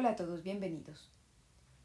Hola 0.00 0.12
a 0.12 0.16
todos, 0.16 0.42
bienvenidos. 0.42 1.10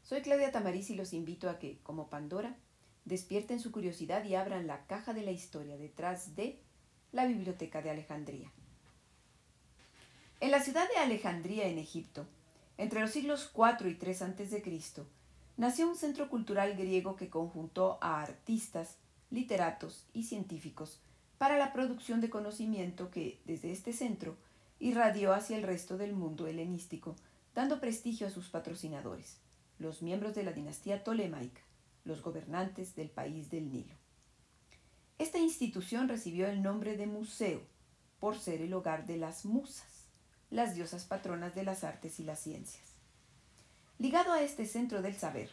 Soy 0.02 0.22
Claudia 0.22 0.50
Tamariz 0.50 0.88
y 0.88 0.94
los 0.94 1.12
invito 1.12 1.50
a 1.50 1.58
que, 1.58 1.76
como 1.82 2.08
Pandora, 2.08 2.56
despierten 3.04 3.60
su 3.60 3.70
curiosidad 3.70 4.24
y 4.24 4.34
abran 4.34 4.66
la 4.66 4.86
caja 4.86 5.12
de 5.12 5.20
la 5.20 5.32
historia 5.32 5.76
detrás 5.76 6.34
de 6.34 6.58
la 7.12 7.26
Biblioteca 7.26 7.82
de 7.82 7.90
Alejandría. 7.90 8.50
En 10.40 10.50
la 10.50 10.62
ciudad 10.62 10.88
de 10.88 10.96
Alejandría, 10.96 11.66
en 11.66 11.76
Egipto, 11.76 12.24
entre 12.78 13.02
los 13.02 13.10
siglos 13.10 13.52
IV 13.54 13.86
y 13.86 13.98
III 14.02 14.12
a.C., 14.12 15.04
nació 15.58 15.86
un 15.86 15.94
centro 15.94 16.30
cultural 16.30 16.74
griego 16.74 17.16
que 17.16 17.28
conjuntó 17.28 17.98
a 18.00 18.22
artistas, 18.22 18.96
literatos 19.30 20.06
y 20.14 20.22
científicos 20.22 21.00
para 21.36 21.58
la 21.58 21.74
producción 21.74 22.22
de 22.22 22.30
conocimiento 22.30 23.10
que, 23.10 23.38
desde 23.44 23.72
este 23.72 23.92
centro, 23.92 24.38
irradió 24.80 25.34
hacia 25.34 25.58
el 25.58 25.64
resto 25.64 25.98
del 25.98 26.14
mundo 26.14 26.46
helenístico, 26.46 27.14
dando 27.56 27.80
prestigio 27.80 28.26
a 28.26 28.30
sus 28.30 28.50
patrocinadores, 28.50 29.38
los 29.78 30.02
miembros 30.02 30.34
de 30.34 30.42
la 30.42 30.52
dinastía 30.52 31.02
tolemaica, 31.02 31.62
los 32.04 32.20
gobernantes 32.20 32.94
del 32.94 33.08
país 33.08 33.50
del 33.50 33.72
Nilo. 33.72 33.94
Esta 35.18 35.38
institución 35.38 36.06
recibió 36.06 36.48
el 36.48 36.62
nombre 36.62 36.98
de 36.98 37.06
museo 37.06 37.62
por 38.20 38.38
ser 38.38 38.60
el 38.60 38.74
hogar 38.74 39.06
de 39.06 39.16
las 39.16 39.46
musas, 39.46 40.04
las 40.50 40.74
diosas 40.74 41.06
patronas 41.06 41.54
de 41.54 41.64
las 41.64 41.82
artes 41.82 42.20
y 42.20 42.24
las 42.24 42.40
ciencias. 42.40 42.84
Ligado 43.98 44.34
a 44.34 44.42
este 44.42 44.66
centro 44.66 45.00
del 45.00 45.14
saber, 45.14 45.48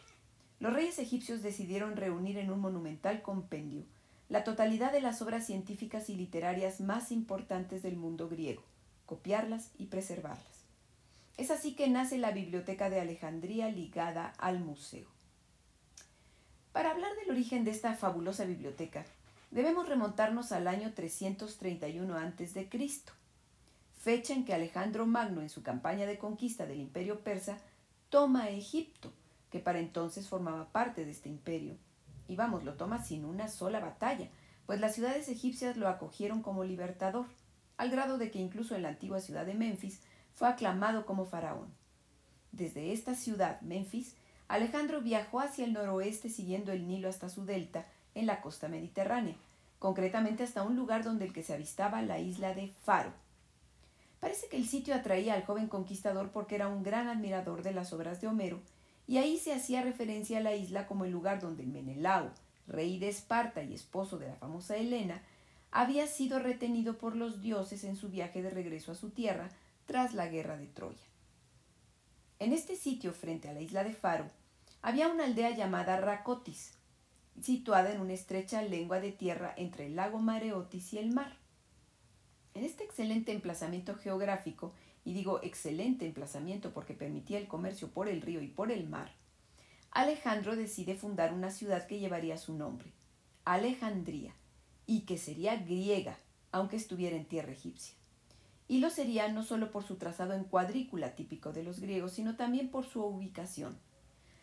los 0.60 0.74
reyes 0.74 0.98
egipcios 0.98 1.42
decidieron 1.42 1.96
reunir 1.96 2.36
en 2.36 2.50
un 2.50 2.60
monumental 2.60 3.22
compendio 3.22 3.86
la 4.28 4.44
totalidad 4.44 4.92
de 4.92 5.00
las 5.00 5.22
obras 5.22 5.46
científicas 5.46 6.10
y 6.10 6.16
literarias 6.16 6.80
más 6.80 7.10
importantes 7.12 7.82
del 7.82 7.96
mundo 7.96 8.28
griego, 8.28 8.62
copiarlas 9.06 9.70
y 9.78 9.86
preservarlas. 9.86 10.53
Es 11.36 11.50
así 11.50 11.74
que 11.74 11.88
nace 11.88 12.16
la 12.16 12.30
Biblioteca 12.30 12.90
de 12.90 13.00
Alejandría 13.00 13.68
ligada 13.68 14.32
al 14.38 14.60
museo. 14.60 15.06
Para 16.72 16.92
hablar 16.92 17.10
del 17.16 17.30
origen 17.30 17.64
de 17.64 17.72
esta 17.72 17.94
fabulosa 17.94 18.44
biblioteca, 18.44 19.04
debemos 19.50 19.88
remontarnos 19.88 20.52
al 20.52 20.68
año 20.68 20.92
331 20.94 22.16
a.C., 22.16 22.68
fecha 23.98 24.32
en 24.32 24.44
que 24.44 24.54
Alejandro 24.54 25.06
Magno 25.06 25.40
en 25.40 25.48
su 25.48 25.62
campaña 25.62 26.06
de 26.06 26.18
conquista 26.18 26.66
del 26.66 26.78
imperio 26.78 27.20
persa 27.20 27.58
toma 28.10 28.50
Egipto, 28.50 29.12
que 29.50 29.58
para 29.58 29.80
entonces 29.80 30.28
formaba 30.28 30.70
parte 30.70 31.04
de 31.04 31.10
este 31.10 31.28
imperio. 31.28 31.76
Y 32.28 32.36
vamos, 32.36 32.64
lo 32.64 32.74
toma 32.74 33.02
sin 33.02 33.24
una 33.24 33.48
sola 33.48 33.80
batalla, 33.80 34.28
pues 34.66 34.78
las 34.78 34.94
ciudades 34.94 35.28
egipcias 35.28 35.76
lo 35.76 35.88
acogieron 35.88 36.42
como 36.42 36.62
libertador, 36.62 37.26
al 37.76 37.90
grado 37.90 38.18
de 38.18 38.30
que 38.30 38.38
incluso 38.38 38.76
en 38.76 38.82
la 38.82 38.90
antigua 38.90 39.20
ciudad 39.20 39.46
de 39.46 39.54
Memphis 39.54 40.00
fue 40.34 40.48
aclamado 40.48 41.06
como 41.06 41.26
faraón. 41.26 41.68
Desde 42.52 42.92
esta 42.92 43.14
ciudad, 43.14 43.60
Memphis, 43.62 44.14
Alejandro 44.48 45.00
viajó 45.00 45.40
hacia 45.40 45.64
el 45.64 45.72
noroeste 45.72 46.28
siguiendo 46.28 46.72
el 46.72 46.86
Nilo 46.86 47.08
hasta 47.08 47.28
su 47.28 47.44
delta, 47.44 47.86
en 48.14 48.26
la 48.26 48.40
costa 48.40 48.68
mediterránea, 48.68 49.34
concretamente 49.78 50.44
hasta 50.44 50.62
un 50.62 50.76
lugar 50.76 51.02
donde 51.02 51.24
el 51.24 51.32
que 51.32 51.42
se 51.42 51.54
avistaba 51.54 52.02
la 52.02 52.20
isla 52.20 52.54
de 52.54 52.72
Faro. 52.84 53.12
Parece 54.20 54.48
que 54.48 54.56
el 54.56 54.66
sitio 54.66 54.94
atraía 54.94 55.34
al 55.34 55.44
joven 55.44 55.66
conquistador 55.66 56.30
porque 56.30 56.54
era 56.54 56.68
un 56.68 56.82
gran 56.82 57.08
admirador 57.08 57.62
de 57.62 57.72
las 57.72 57.92
obras 57.92 58.20
de 58.20 58.28
Homero, 58.28 58.60
y 59.06 59.18
ahí 59.18 59.36
se 59.36 59.52
hacía 59.52 59.82
referencia 59.82 60.38
a 60.38 60.42
la 60.42 60.54
isla 60.54 60.86
como 60.86 61.04
el 61.04 61.10
lugar 61.10 61.40
donde 61.40 61.66
Menelao, 61.66 62.30
rey 62.66 62.98
de 62.98 63.08
Esparta 63.08 63.62
y 63.62 63.74
esposo 63.74 64.18
de 64.18 64.28
la 64.28 64.36
famosa 64.36 64.76
Helena, 64.76 65.20
había 65.70 66.06
sido 66.06 66.38
retenido 66.38 66.96
por 66.96 67.16
los 67.16 67.42
dioses 67.42 67.84
en 67.84 67.96
su 67.96 68.08
viaje 68.08 68.42
de 68.42 68.50
regreso 68.50 68.92
a 68.92 68.94
su 68.94 69.10
tierra 69.10 69.50
tras 69.86 70.14
la 70.14 70.28
guerra 70.28 70.56
de 70.56 70.66
Troya. 70.66 71.06
En 72.38 72.52
este 72.52 72.76
sitio, 72.76 73.12
frente 73.12 73.48
a 73.48 73.52
la 73.52 73.60
isla 73.60 73.84
de 73.84 73.92
Faro, 73.92 74.30
había 74.82 75.08
una 75.08 75.24
aldea 75.24 75.50
llamada 75.50 75.96
Racotis, 75.96 76.74
situada 77.40 77.92
en 77.92 78.00
una 78.00 78.12
estrecha 78.12 78.62
lengua 78.62 79.00
de 79.00 79.12
tierra 79.12 79.54
entre 79.56 79.86
el 79.86 79.96
lago 79.96 80.18
Mareotis 80.18 80.92
y 80.92 80.98
el 80.98 81.12
mar. 81.12 81.36
En 82.54 82.64
este 82.64 82.84
excelente 82.84 83.32
emplazamiento 83.32 83.94
geográfico, 83.96 84.72
y 85.04 85.12
digo 85.12 85.40
excelente 85.42 86.06
emplazamiento 86.06 86.72
porque 86.72 86.94
permitía 86.94 87.38
el 87.38 87.48
comercio 87.48 87.90
por 87.90 88.08
el 88.08 88.22
río 88.22 88.40
y 88.40 88.48
por 88.48 88.70
el 88.70 88.88
mar, 88.88 89.12
Alejandro 89.90 90.56
decide 90.56 90.96
fundar 90.96 91.32
una 91.32 91.50
ciudad 91.50 91.86
que 91.86 92.00
llevaría 92.00 92.36
su 92.36 92.54
nombre, 92.54 92.90
Alejandría, 93.44 94.34
y 94.86 95.02
que 95.02 95.18
sería 95.18 95.56
griega, 95.56 96.18
aunque 96.52 96.76
estuviera 96.76 97.16
en 97.16 97.26
tierra 97.26 97.52
egipcia. 97.52 97.94
Y 98.74 98.80
lo 98.80 98.90
sería 98.90 99.28
no 99.28 99.44
solo 99.44 99.70
por 99.70 99.84
su 99.84 99.98
trazado 99.98 100.34
en 100.34 100.42
cuadrícula 100.42 101.14
típico 101.14 101.52
de 101.52 101.62
los 101.62 101.78
griegos, 101.78 102.14
sino 102.14 102.34
también 102.34 102.70
por 102.70 102.84
su 102.84 103.04
ubicación. 103.04 103.78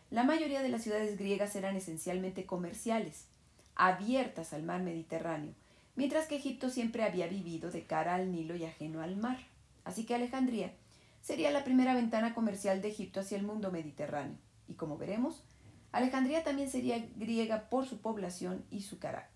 La 0.08 0.24
mayoría 0.24 0.62
de 0.62 0.70
las 0.70 0.82
ciudades 0.82 1.18
griegas 1.18 1.54
eran 1.54 1.76
esencialmente 1.76 2.46
comerciales, 2.46 3.26
abiertas 3.74 4.54
al 4.54 4.62
mar 4.62 4.80
Mediterráneo, 4.80 5.52
mientras 5.96 6.28
que 6.28 6.36
Egipto 6.36 6.70
siempre 6.70 7.02
había 7.02 7.26
vivido 7.26 7.70
de 7.70 7.84
cara 7.84 8.14
al 8.14 8.32
Nilo 8.32 8.56
y 8.56 8.64
ajeno 8.64 9.02
al 9.02 9.16
mar. 9.16 9.36
Así 9.84 10.06
que 10.06 10.14
Alejandría 10.14 10.72
sería 11.20 11.50
la 11.50 11.62
primera 11.62 11.92
ventana 11.92 12.34
comercial 12.34 12.80
de 12.80 12.88
Egipto 12.88 13.20
hacia 13.20 13.36
el 13.36 13.44
mundo 13.44 13.70
mediterráneo. 13.70 14.38
Y 14.66 14.76
como 14.76 14.96
veremos, 14.96 15.42
Alejandría 15.90 16.42
también 16.42 16.70
sería 16.70 17.06
griega 17.16 17.68
por 17.68 17.84
su 17.84 18.00
población 18.00 18.64
y 18.70 18.80
su 18.80 18.98
carácter. 18.98 19.31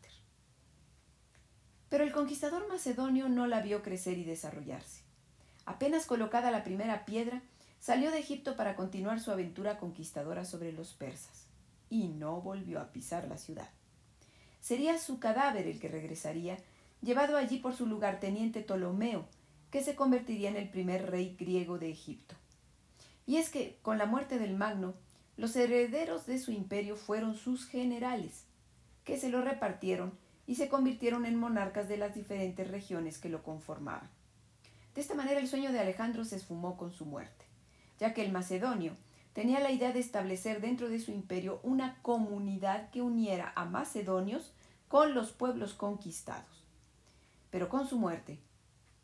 Pero 1.88 2.04
el 2.04 2.12
conquistador 2.12 2.68
macedonio 2.68 3.28
no 3.28 3.46
la 3.46 3.60
vio 3.60 3.82
crecer 3.82 4.18
y 4.18 4.24
desarrollarse. 4.24 5.02
Apenas 5.64 6.06
colocada 6.06 6.50
la 6.50 6.64
primera 6.64 7.04
piedra, 7.04 7.42
salió 7.80 8.10
de 8.10 8.18
Egipto 8.18 8.56
para 8.56 8.74
continuar 8.76 9.20
su 9.20 9.30
aventura 9.30 9.78
conquistadora 9.78 10.44
sobre 10.44 10.72
los 10.72 10.94
persas, 10.94 11.46
y 11.90 12.08
no 12.08 12.40
volvió 12.40 12.80
a 12.80 12.92
pisar 12.92 13.28
la 13.28 13.38
ciudad. 13.38 13.68
Sería 14.60 14.98
su 14.98 15.20
cadáver 15.20 15.66
el 15.66 15.78
que 15.78 15.88
regresaría, 15.88 16.58
llevado 17.02 17.36
allí 17.36 17.58
por 17.58 17.74
su 17.74 17.86
lugarteniente 17.86 18.62
Ptolomeo, 18.62 19.26
que 19.70 19.82
se 19.82 19.94
convertiría 19.94 20.48
en 20.48 20.56
el 20.56 20.68
primer 20.68 21.10
rey 21.10 21.36
griego 21.38 21.78
de 21.78 21.90
Egipto. 21.90 22.34
Y 23.26 23.36
es 23.36 23.50
que, 23.50 23.78
con 23.82 23.98
la 23.98 24.06
muerte 24.06 24.38
del 24.38 24.56
Magno, 24.56 24.94
los 25.36 25.54
herederos 25.54 26.26
de 26.26 26.38
su 26.38 26.50
imperio 26.50 26.96
fueron 26.96 27.36
sus 27.36 27.66
generales, 27.66 28.44
que 29.04 29.18
se 29.18 29.28
lo 29.28 29.42
repartieron 29.42 30.18
y 30.46 30.54
se 30.54 30.68
convirtieron 30.68 31.26
en 31.26 31.36
monarcas 31.36 31.88
de 31.88 31.96
las 31.96 32.14
diferentes 32.14 32.70
regiones 32.70 33.18
que 33.18 33.28
lo 33.28 33.42
conformaban. 33.42 34.08
De 34.94 35.00
esta 35.00 35.14
manera 35.14 35.40
el 35.40 35.48
sueño 35.48 35.72
de 35.72 35.80
Alejandro 35.80 36.24
se 36.24 36.36
esfumó 36.36 36.76
con 36.76 36.92
su 36.92 37.04
muerte, 37.04 37.44
ya 37.98 38.14
que 38.14 38.24
el 38.24 38.32
macedonio 38.32 38.96
tenía 39.32 39.60
la 39.60 39.70
idea 39.70 39.92
de 39.92 40.00
establecer 40.00 40.60
dentro 40.60 40.88
de 40.88 40.98
su 40.98 41.10
imperio 41.10 41.60
una 41.62 42.00
comunidad 42.02 42.90
que 42.90 43.02
uniera 43.02 43.52
a 43.56 43.66
macedonios 43.66 44.52
con 44.88 45.14
los 45.14 45.32
pueblos 45.32 45.74
conquistados. 45.74 46.64
Pero 47.50 47.68
con 47.68 47.86
su 47.86 47.98
muerte, 47.98 48.38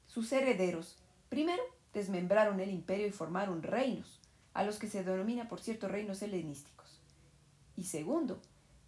sus 0.07 0.33
herederos, 0.33 0.97
primero, 1.29 1.63
desmembraron 1.93 2.61
el 2.61 2.71
imperio 2.71 3.07
y 3.07 3.13
formaron 3.13 3.63
reinos, 3.63 4.21
a 4.55 4.65
los 4.65 4.79
que 4.79 4.89
se 4.89 5.05
denomina, 5.05 5.49
por 5.49 5.61
cierto, 5.61 5.89
reinos 5.89 6.23
helenísticos. 6.23 7.01
Y 7.77 7.85
segundo, 7.85 8.41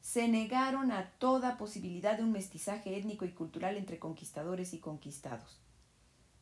se 0.05 0.29
negaron 0.29 0.93
a 0.93 1.09
toda 1.19 1.57
posibilidad 1.57 2.19
de 2.19 2.25
un 2.25 2.31
mestizaje 2.31 2.99
étnico 2.99 3.25
y 3.25 3.31
cultural 3.31 3.79
entre 3.79 3.99
conquistadores 3.99 4.75
y 4.75 4.79
conquistados. 4.79 5.59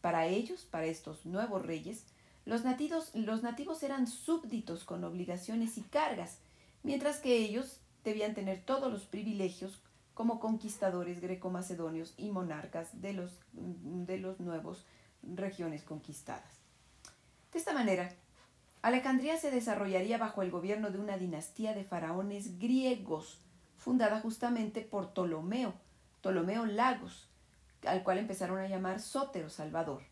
Para 0.01 0.27
ellos, 0.27 0.67
para 0.69 0.87
estos 0.87 1.25
nuevos 1.25 1.65
reyes, 1.65 2.05
los 2.45 2.65
nativos, 2.65 3.83
eran 3.85 4.09
súbditos 4.09 4.83
con 4.83 5.05
obligaciones 5.05 5.79
y 5.79 5.83
cargas, 5.83 6.39
mientras 6.83 7.21
que 7.21 7.37
ellos 7.37 7.79
debían 8.03 8.35
tener 8.35 8.65
todos 8.65 8.93
los 8.93 9.05
privilegios 9.05 9.81
como 10.13 10.41
conquistadores 10.41 11.21
greco-macedonios 11.21 12.15
y 12.17 12.31
monarcas 12.31 13.01
de 13.01 13.13
los, 13.13 13.31
de 13.53 14.19
los 14.19 14.39
regiones 15.23 15.85
conquistadas. 15.85 16.59
De 17.53 17.61
esta 17.61 17.73
manera, 17.73 18.13
Alejandría 18.83 19.37
se 19.37 19.53
desarrollaría 19.53 20.19
bajo 20.19 20.43
el 20.43 20.51
gobierno 20.51 20.91
de 20.91 20.99
una 20.99 21.17
dinastía 21.17 21.75
de 21.75 21.85
faraones 21.85 22.59
griegos, 22.59 23.39
fundada 23.83 24.21
justamente 24.21 24.83
por 24.83 25.13
Ptolomeo, 25.13 25.75
Ptolomeo 26.21 26.67
Lagos, 26.67 27.29
al 27.85 28.05
cual 28.05 28.19
empezaron 28.19 28.61
a 28.61 28.69
llamar 28.69 29.01
Sótero 29.01 29.51
Salvador. 29.51 30.05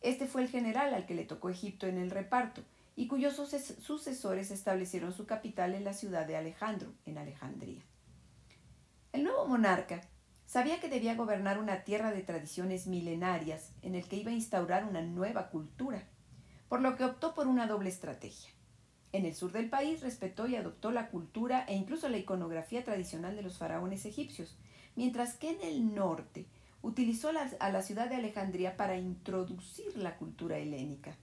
Este 0.00 0.26
fue 0.26 0.42
el 0.42 0.48
general 0.48 0.92
al 0.92 1.06
que 1.06 1.14
le 1.14 1.24
tocó 1.24 1.50
Egipto 1.50 1.86
en 1.86 1.98
el 1.98 2.10
reparto 2.10 2.62
y 2.96 3.06
cuyos 3.06 3.36
sucesores 3.36 4.50
establecieron 4.50 5.12
su 5.12 5.24
capital 5.24 5.74
en 5.74 5.84
la 5.84 5.92
ciudad 5.92 6.26
de 6.26 6.36
Alejandro, 6.36 6.92
en 7.06 7.18
Alejandría. 7.18 7.82
El 9.12 9.22
nuevo 9.22 9.46
monarca 9.46 10.00
sabía 10.44 10.80
que 10.80 10.88
debía 10.88 11.14
gobernar 11.14 11.60
una 11.60 11.84
tierra 11.84 12.10
de 12.10 12.22
tradiciones 12.22 12.88
milenarias 12.88 13.70
en 13.82 13.94
el 13.94 14.08
que 14.08 14.16
iba 14.16 14.32
a 14.32 14.34
instaurar 14.34 14.84
una 14.84 15.00
nueva 15.00 15.50
cultura, 15.50 16.02
por 16.68 16.80
lo 16.80 16.96
que 16.96 17.04
optó 17.04 17.34
por 17.34 17.46
una 17.46 17.68
doble 17.68 17.88
estrategia. 17.88 18.50
En 19.12 19.24
el 19.24 19.34
sur 19.34 19.52
del 19.52 19.70
país 19.70 20.02
respetó 20.02 20.46
y 20.46 20.56
adoptó 20.56 20.90
la 20.90 21.08
cultura 21.08 21.64
e 21.66 21.74
incluso 21.74 22.08
la 22.08 22.18
iconografía 22.18 22.84
tradicional 22.84 23.36
de 23.36 23.42
los 23.42 23.56
faraones 23.56 24.04
egipcios, 24.04 24.56
mientras 24.96 25.34
que 25.34 25.50
en 25.50 25.62
el 25.62 25.94
norte 25.94 26.46
utilizó 26.82 27.30
a 27.60 27.70
la 27.70 27.82
ciudad 27.82 28.08
de 28.08 28.16
Alejandría 28.16 28.76
para 28.76 28.96
introducir 28.96 29.96
la 29.96 30.16
cultura 30.16 30.58
helénica. 30.58 31.16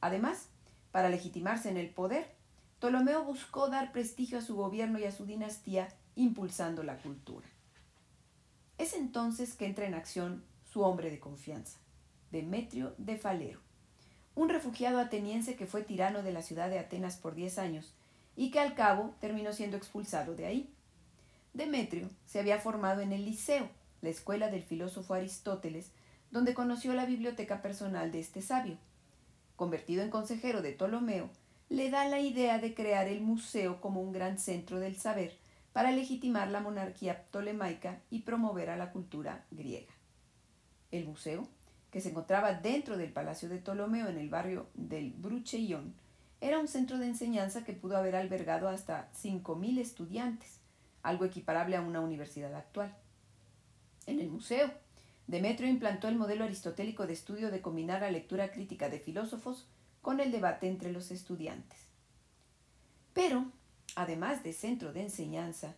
Además, 0.00 0.48
para 0.90 1.08
legitimarse 1.08 1.70
en 1.70 1.76
el 1.76 1.90
poder, 1.90 2.34
Ptolomeo 2.78 3.24
buscó 3.24 3.68
dar 3.68 3.92
prestigio 3.92 4.38
a 4.38 4.42
su 4.42 4.56
gobierno 4.56 4.98
y 4.98 5.04
a 5.04 5.12
su 5.12 5.24
dinastía, 5.24 5.88
impulsando 6.16 6.82
la 6.82 6.98
cultura. 6.98 7.46
Es 8.76 8.94
entonces 8.94 9.54
que 9.54 9.66
entra 9.66 9.86
en 9.86 9.94
acción 9.94 10.44
su 10.64 10.82
hombre 10.82 11.10
de 11.10 11.20
confianza, 11.20 11.78
Demetrio 12.32 12.94
de 12.98 13.16
Falero, 13.16 13.60
un 14.34 14.48
refugiado 14.48 14.98
ateniense 14.98 15.56
que 15.56 15.66
fue 15.66 15.82
tirano 15.82 16.22
de 16.22 16.32
la 16.32 16.42
ciudad 16.42 16.70
de 16.70 16.78
Atenas 16.78 17.16
por 17.16 17.34
diez 17.34 17.58
años 17.58 17.92
y 18.36 18.50
que 18.50 18.60
al 18.60 18.74
cabo 18.74 19.14
terminó 19.20 19.52
siendo 19.52 19.76
expulsado 19.76 20.34
de 20.34 20.46
ahí. 20.46 20.70
Demetrio 21.52 22.08
se 22.26 22.40
había 22.40 22.58
formado 22.58 23.02
en 23.02 23.12
el 23.12 23.24
Liceo, 23.24 23.68
la 24.00 24.08
escuela 24.08 24.48
del 24.48 24.62
filósofo 24.62 25.14
Aristóteles, 25.14 25.90
donde 26.30 26.54
conoció 26.54 26.94
la 26.94 27.04
biblioteca 27.04 27.60
personal 27.60 28.10
de 28.10 28.20
este 28.20 28.40
sabio. 28.40 28.78
Convertido 29.56 30.02
en 30.02 30.10
consejero 30.10 30.62
de 30.62 30.72
Ptolomeo, 30.72 31.28
le 31.68 31.90
da 31.90 32.08
la 32.08 32.20
idea 32.20 32.58
de 32.58 32.74
crear 32.74 33.06
el 33.06 33.20
museo 33.20 33.80
como 33.80 34.00
un 34.00 34.12
gran 34.12 34.38
centro 34.38 34.80
del 34.80 34.96
saber 34.96 35.36
para 35.72 35.90
legitimar 35.90 36.50
la 36.50 36.60
monarquía 36.60 37.24
ptolemaica 37.24 38.00
y 38.10 38.20
promover 38.20 38.70
a 38.70 38.76
la 38.76 38.92
cultura 38.92 39.44
griega. 39.50 39.92
El 40.90 41.06
museo, 41.06 41.46
que 41.92 42.00
se 42.00 42.08
encontraba 42.08 42.54
dentro 42.54 42.96
del 42.96 43.12
palacio 43.12 43.50
de 43.50 43.58
Ptolomeo 43.58 44.08
en 44.08 44.16
el 44.16 44.30
barrio 44.30 44.66
del 44.74 45.12
Brucheion, 45.12 45.94
era 46.40 46.58
un 46.58 46.66
centro 46.66 46.98
de 46.98 47.06
enseñanza 47.06 47.64
que 47.64 47.74
pudo 47.74 47.98
haber 47.98 48.16
albergado 48.16 48.68
hasta 48.68 49.10
5.000 49.12 49.78
estudiantes, 49.78 50.58
algo 51.02 51.26
equiparable 51.26 51.76
a 51.76 51.82
una 51.82 52.00
universidad 52.00 52.54
actual. 52.54 52.96
En 54.06 54.20
el 54.20 54.30
museo, 54.30 54.72
Demetrio 55.26 55.68
implantó 55.68 56.08
el 56.08 56.16
modelo 56.16 56.44
aristotélico 56.44 57.06
de 57.06 57.12
estudio 57.12 57.50
de 57.50 57.60
combinar 57.60 58.00
la 58.00 58.10
lectura 58.10 58.50
crítica 58.50 58.88
de 58.88 58.98
filósofos 58.98 59.68
con 60.00 60.18
el 60.18 60.32
debate 60.32 60.68
entre 60.68 60.92
los 60.92 61.10
estudiantes. 61.10 61.78
Pero, 63.12 63.44
además 63.94 64.42
de 64.42 64.54
centro 64.54 64.94
de 64.94 65.02
enseñanza, 65.02 65.76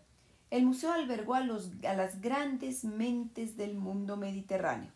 el 0.50 0.64
museo 0.64 0.92
albergó 0.92 1.34
a, 1.34 1.40
los, 1.40 1.72
a 1.86 1.94
las 1.94 2.20
grandes 2.20 2.84
mentes 2.84 3.56
del 3.56 3.74
mundo 3.74 4.16
mediterráneo. 4.16 4.92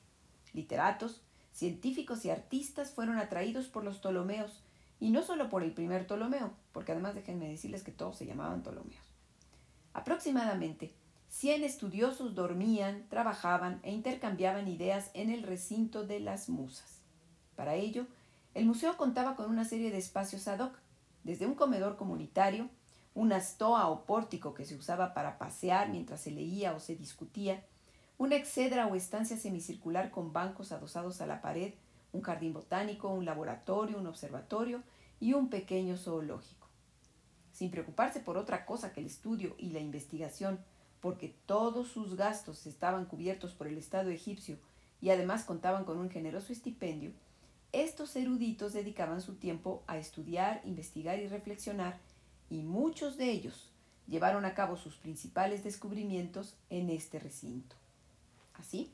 Literatos, 0.58 1.22
científicos 1.52 2.24
y 2.24 2.30
artistas 2.30 2.90
fueron 2.90 3.18
atraídos 3.18 3.68
por 3.68 3.84
los 3.84 3.98
Ptolomeos, 3.98 4.64
y 4.98 5.10
no 5.10 5.22
solo 5.22 5.48
por 5.48 5.62
el 5.62 5.72
primer 5.72 6.04
Ptolomeo, 6.04 6.50
porque 6.72 6.90
además 6.90 7.14
déjenme 7.14 7.48
decirles 7.48 7.84
que 7.84 7.92
todos 7.92 8.18
se 8.18 8.26
llamaban 8.26 8.62
Ptolomeos. 8.62 9.06
Aproximadamente 9.92 10.92
100 11.28 11.62
estudiosos 11.62 12.34
dormían, 12.34 13.06
trabajaban 13.08 13.78
e 13.84 13.92
intercambiaban 13.92 14.66
ideas 14.66 15.10
en 15.14 15.30
el 15.30 15.44
recinto 15.44 16.04
de 16.04 16.18
las 16.18 16.48
musas. 16.48 17.02
Para 17.54 17.76
ello, 17.76 18.06
el 18.54 18.66
museo 18.66 18.96
contaba 18.96 19.36
con 19.36 19.48
una 19.48 19.64
serie 19.64 19.92
de 19.92 19.98
espacios 19.98 20.48
ad 20.48 20.58
hoc, 20.58 20.76
desde 21.22 21.46
un 21.46 21.54
comedor 21.54 21.96
comunitario, 21.96 22.68
una 23.14 23.38
stoa 23.38 23.88
o 23.88 24.04
pórtico 24.04 24.54
que 24.54 24.64
se 24.64 24.74
usaba 24.74 25.14
para 25.14 25.38
pasear 25.38 25.90
mientras 25.90 26.22
se 26.22 26.32
leía 26.32 26.74
o 26.74 26.80
se 26.80 26.96
discutía, 26.96 27.62
una 28.18 28.34
excedra 28.34 28.88
o 28.88 28.96
estancia 28.96 29.36
semicircular 29.36 30.10
con 30.10 30.32
bancos 30.32 30.72
adosados 30.72 31.20
a 31.20 31.26
la 31.26 31.40
pared, 31.40 31.72
un 32.12 32.20
jardín 32.22 32.52
botánico, 32.52 33.08
un 33.08 33.24
laboratorio, 33.24 33.96
un 33.96 34.08
observatorio 34.08 34.82
y 35.20 35.34
un 35.34 35.48
pequeño 35.48 35.96
zoológico. 35.96 36.66
Sin 37.52 37.70
preocuparse 37.70 38.18
por 38.18 38.36
otra 38.36 38.66
cosa 38.66 38.92
que 38.92 39.00
el 39.00 39.06
estudio 39.06 39.54
y 39.56 39.70
la 39.70 39.78
investigación, 39.78 40.58
porque 41.00 41.32
todos 41.46 41.88
sus 41.88 42.16
gastos 42.16 42.66
estaban 42.66 43.04
cubiertos 43.04 43.52
por 43.52 43.68
el 43.68 43.78
Estado 43.78 44.10
egipcio 44.10 44.58
y 45.00 45.10
además 45.10 45.44
contaban 45.44 45.84
con 45.84 45.98
un 45.98 46.10
generoso 46.10 46.52
estipendio, 46.52 47.12
estos 47.70 48.16
eruditos 48.16 48.72
dedicaban 48.72 49.20
su 49.20 49.36
tiempo 49.36 49.84
a 49.86 49.96
estudiar, 49.96 50.60
investigar 50.64 51.20
y 51.20 51.28
reflexionar, 51.28 52.00
y 52.50 52.62
muchos 52.62 53.16
de 53.16 53.30
ellos 53.30 53.70
llevaron 54.08 54.44
a 54.44 54.54
cabo 54.54 54.76
sus 54.76 54.96
principales 54.96 55.62
descubrimientos 55.62 56.56
en 56.70 56.90
este 56.90 57.20
recinto. 57.20 57.76
Así, 58.58 58.92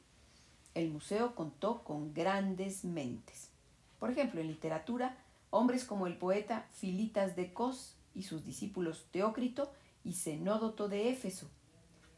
el 0.74 0.90
museo 0.90 1.34
contó 1.34 1.82
con 1.82 2.14
grandes 2.14 2.84
mentes. 2.84 3.50
Por 3.98 4.10
ejemplo, 4.10 4.40
en 4.40 4.48
literatura, 4.48 5.16
hombres 5.50 5.84
como 5.84 6.06
el 6.06 6.16
poeta 6.16 6.66
Filitas 6.72 7.36
de 7.36 7.52
Cos 7.52 7.96
y 8.14 8.22
sus 8.22 8.44
discípulos 8.44 9.06
Teócrito 9.10 9.72
y 10.04 10.12
Zenódoto 10.12 10.88
de 10.88 11.10
Éfeso. 11.10 11.48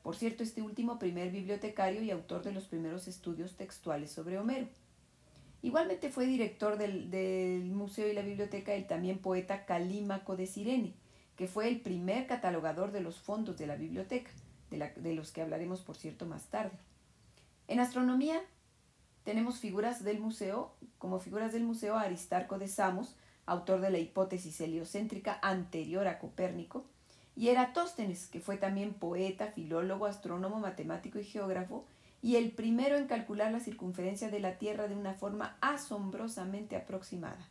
Por 0.02 0.16
cierto, 0.16 0.42
este 0.42 0.62
último 0.62 0.98
primer 0.98 1.30
bibliotecario 1.30 2.02
y 2.02 2.10
autor 2.10 2.42
de 2.42 2.52
los 2.52 2.64
primeros 2.64 3.08
estudios 3.08 3.56
textuales 3.56 4.10
sobre 4.10 4.38
Homero. 4.38 4.68
Igualmente 5.62 6.10
fue 6.10 6.26
director 6.26 6.78
del, 6.78 7.64
museo 7.72 8.08
y 8.08 8.12
la 8.12 8.22
biblioteca 8.22 8.72
el 8.74 8.86
también 8.86 9.18
poeta 9.18 9.64
Calímaco 9.64 10.36
de 10.36 10.46
Sirene, 10.46 10.94
que 11.34 11.48
fue 11.48 11.66
el 11.66 11.80
primer 11.80 12.28
catalogador 12.28 12.92
de 12.92 13.00
los 13.00 13.18
fondos 13.18 13.58
de 13.58 13.66
la 13.66 13.74
biblioteca, 13.74 14.30
de, 14.70 15.14
los 15.14 15.32
que 15.32 15.42
hablaremos 15.42 15.80
por 15.80 15.96
cierto 15.96 16.24
más 16.24 16.46
tarde. 16.46 16.78
En 17.68 17.80
astronomía 17.80 18.40
tenemos 19.24 19.58
figuras 19.58 20.04
del 20.04 20.20
museo, 20.20 20.74
como 20.98 21.18
figuras 21.18 21.52
del 21.52 21.64
museo 21.64 21.96
Aristarco 21.96 22.58
de 22.58 22.68
Samos, 22.68 23.16
autor 23.44 23.80
de 23.80 23.90
la 23.90 23.98
hipótesis 23.98 24.60
heliocéntrica 24.60 25.38
anterior 25.42 26.06
a 26.06 26.18
Copérnico, 26.18 26.84
y 27.34 27.48
Eratóstenes, 27.48 28.28
que 28.28 28.40
fue 28.40 28.56
también 28.56 28.94
poeta, 28.94 29.48
filólogo, 29.48 30.06
astrónomo, 30.06 30.58
matemático 30.58 31.18
y 31.18 31.24
geógrafo, 31.24 31.84
y 32.22 32.36
el 32.36 32.50
primero 32.52 32.96
en 32.96 33.06
calcular 33.06 33.52
la 33.52 33.60
circunferencia 33.60 34.30
de 34.30 34.40
la 34.40 34.58
Tierra 34.58 34.88
de 34.88 34.96
una 34.96 35.14
forma 35.14 35.58
asombrosamente 35.60 36.76
aproximada. 36.76 37.48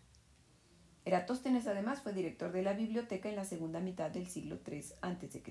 Eratóstenes 1.05 1.67
además 1.67 2.01
fue 2.01 2.13
director 2.13 2.51
de 2.51 2.63
la 2.63 2.73
biblioteca 2.73 3.29
en 3.29 3.35
la 3.35 3.45
segunda 3.45 3.79
mitad 3.79 4.09
del 4.09 4.27
siglo 4.27 4.57
III 4.65 4.83
a.C. 5.01 5.43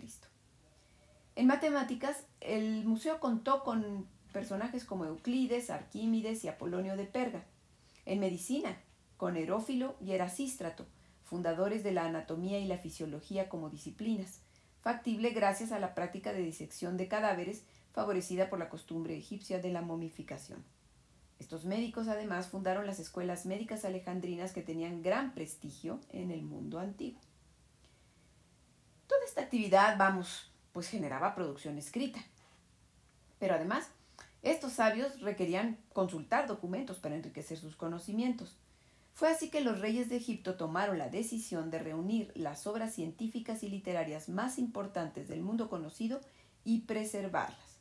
En 1.37 1.47
matemáticas, 1.47 2.25
el 2.41 2.85
museo 2.85 3.21
contó 3.21 3.63
con 3.63 4.09
personajes 4.35 4.85
como 4.85 5.06
Euclides, 5.06 5.70
Arquímedes 5.70 6.44
y 6.44 6.49
Apolonio 6.49 6.97
de 6.97 7.06
Perga. 7.06 7.44
En 8.05 8.20
medicina, 8.20 8.77
con 9.17 9.39
Herófilo 9.39 9.94
y 10.01 10.13
Erasístrato, 10.13 10.85
fundadores 11.23 11.82
de 11.82 11.93
la 11.93 12.05
anatomía 12.05 12.58
y 12.58 12.67
la 12.67 12.77
fisiología 12.77 13.49
como 13.49 13.70
disciplinas, 13.70 14.41
factible 14.82 15.31
gracias 15.31 15.73
a 15.73 15.79
la 15.79 15.94
práctica 15.94 16.35
de 16.35 16.43
disección 16.43 16.99
de 16.99 17.08
cadáveres 17.08 17.63
favorecida 17.93 18.51
por 18.51 18.58
la 18.58 18.69
costumbre 18.69 19.17
egipcia 19.17 19.61
de 19.61 19.70
la 19.70 19.81
momificación. 19.81 20.63
Estos 21.39 21.65
médicos 21.65 22.08
además 22.08 22.49
fundaron 22.49 22.87
las 22.87 22.99
escuelas 22.99 23.47
médicas 23.47 23.85
alejandrinas 23.85 24.53
que 24.53 24.63
tenían 24.63 25.03
gran 25.03 25.32
prestigio 25.32 26.01
en 26.11 26.32
el 26.32 26.43
mundo 26.43 26.81
antiguo. 26.81 27.20
Toda 29.06 29.25
esta 29.25 29.43
actividad, 29.43 29.97
vamos, 29.97 30.51
pues 30.73 30.89
generaba 30.89 31.35
producción 31.37 31.79
escrita. 31.79 32.19
Pero 33.39 33.55
además, 33.55 33.91
estos 34.44 34.74
sabios 34.74 35.20
requerían 35.22 35.79
consultar 35.93 36.46
documentos 36.46 36.98
para 36.98 37.17
enriquecer 37.17 37.56
sus 37.56 37.77
conocimientos. 37.77 38.58
Fue 39.15 39.31
así 39.31 39.48
que 39.48 39.63
los 39.63 39.81
reyes 39.81 40.10
de 40.10 40.17
Egipto 40.17 40.56
tomaron 40.56 40.98
la 40.98 41.08
decisión 41.08 41.70
de 41.70 41.79
reunir 41.79 42.31
las 42.34 42.67
obras 42.67 42.94
científicas 42.94 43.63
y 43.63 43.70
literarias 43.70 44.29
más 44.29 44.58
importantes 44.58 45.29
del 45.29 45.43
mundo 45.43 45.70
conocido 45.70 46.20
y 46.63 46.81
preservarlas. 46.81 47.79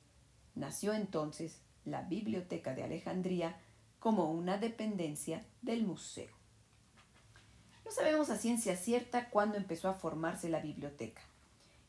Nació 0.56 0.94
entonces 0.94 1.60
la 1.84 2.04
Biblioteca 2.04 2.74
de 2.74 2.84
Alejandría 2.84 3.58
como 4.00 4.32
una 4.32 4.58
dependencia 4.58 5.46
del 5.62 5.84
museo. 5.84 6.34
No 7.84 7.92
sabemos 7.92 8.30
a 8.30 8.38
ciencia 8.38 8.78
cierta 8.78 9.30
cuándo 9.30 9.58
empezó 9.58 9.90
a 9.90 9.96
formarse 9.96 10.48
la 10.48 10.62
biblioteca. 10.62 11.22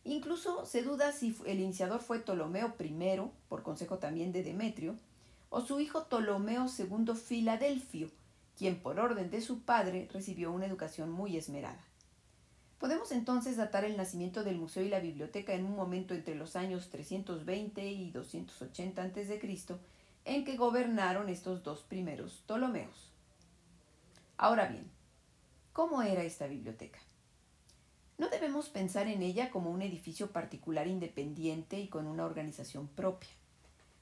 Incluso 0.05 0.67
se 0.67 0.83
duda 0.83 1.13
si 1.13 1.35
el 1.47 1.61
iniciador 1.61 2.01
fue 2.01 2.21
Ptolomeo 2.21 2.75
I, 2.79 3.21
por 3.49 3.63
consejo 3.63 3.99
también 3.99 4.33
de 4.33 4.43
Demetrio, 4.43 4.97
o 5.49 5.63
su 5.63 5.81
hijo 5.81 6.05
Ptolomeo 6.05 6.67
II 6.67 7.15
Filadelfio, 7.15 8.11
quien 8.59 8.81
por 8.81 9.01
orden 9.01 9.31
de 9.31 9.41
su 9.41 9.61
padre 9.61 10.09
recibió 10.13 10.53
una 10.53 10.67
educación 10.67 11.11
muy 11.11 11.37
esmerada. 11.37 11.83
Podemos 12.79 13.13
entonces 13.13 13.57
datar 13.57 13.85
el 13.85 13.97
nacimiento 13.97 14.45
del 14.45 14.59
museo 14.59 14.83
y 14.83 14.91
la 14.91 15.01
biblioteca 15.01 15.55
en 15.55 15.65
un 15.65 15.75
momento 15.75 16.13
entre 16.13 16.35
los 16.35 16.55
años 16.55 16.91
320 16.91 17.91
y 17.91 18.11
280 18.11 19.03
a.C., 19.03 19.79
en 20.27 20.45
que 20.45 20.57
gobernaron 20.57 21.31
estos 21.31 21.63
dos 21.63 21.81
primeros 21.81 22.43
Ptolomeos. 22.47 23.11
Ahora 24.37 24.67
bien, 24.67 24.91
¿cómo 25.73 26.03
era 26.03 26.25
esta 26.25 26.47
biblioteca? 26.47 26.99
No 28.17 28.29
debemos 28.29 28.69
pensar 28.69 29.09
en 29.09 29.23
ella 29.23 29.51
como 29.51 29.71
un 29.71 29.83
edificio 29.83 30.31
particular 30.31 30.87
independiente 30.87 31.81
y 31.81 31.89
con 31.89 32.07
una 32.07 32.25
organización 32.25 32.87
propia, 32.87 33.31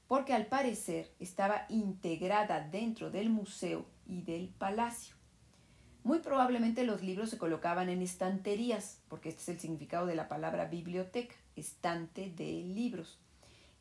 porque 0.07 0.35
al 0.35 0.47
parecer 0.47 1.11
estaba 1.19 1.65
integrada 1.71 2.61
dentro 2.61 3.11
del 3.11 3.31
museo 3.31 3.87
y 4.07 4.21
del 4.21 4.49
palacio. 4.49 5.17
Muy 6.05 6.19
probablemente 6.19 6.85
los 6.85 7.03
libros 7.03 7.31
se 7.31 7.39
colocaban 7.39 7.89
en 7.89 8.03
estanterías, 8.03 9.01
porque 9.09 9.31
este 9.31 9.43
es 9.43 9.49
el 9.49 9.61
significado 9.61 10.05
de 10.05 10.17
la 10.17 10.29
palabra 10.29 10.67
biblioteca, 10.67 11.35
estante 11.57 12.31
de 12.31 12.65
libros. 12.65 13.19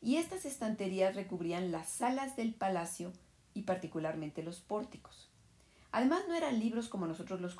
Y 0.00 0.16
estas 0.16 0.44
estanterías 0.46 1.14
recubrían 1.14 1.72
las 1.72 1.88
salas 1.88 2.36
del 2.36 2.54
palacio 2.54 3.12
y 3.54 3.62
particularmente 3.62 4.42
los 4.42 4.60
pórticos. 4.60 5.31
Además, 5.92 6.22
no 6.26 6.34
eran 6.34 6.58
libros 6.58 6.88
como 6.88 7.06
nosotros 7.06 7.40
los, 7.40 7.56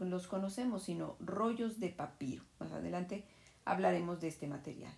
los 0.00 0.26
conocemos, 0.26 0.82
sino 0.82 1.16
rollos 1.20 1.78
de 1.78 1.88
papiro. 1.88 2.42
Más 2.58 2.72
adelante 2.72 3.24
hablaremos 3.64 4.20
de 4.20 4.28
este 4.28 4.48
material. 4.48 4.92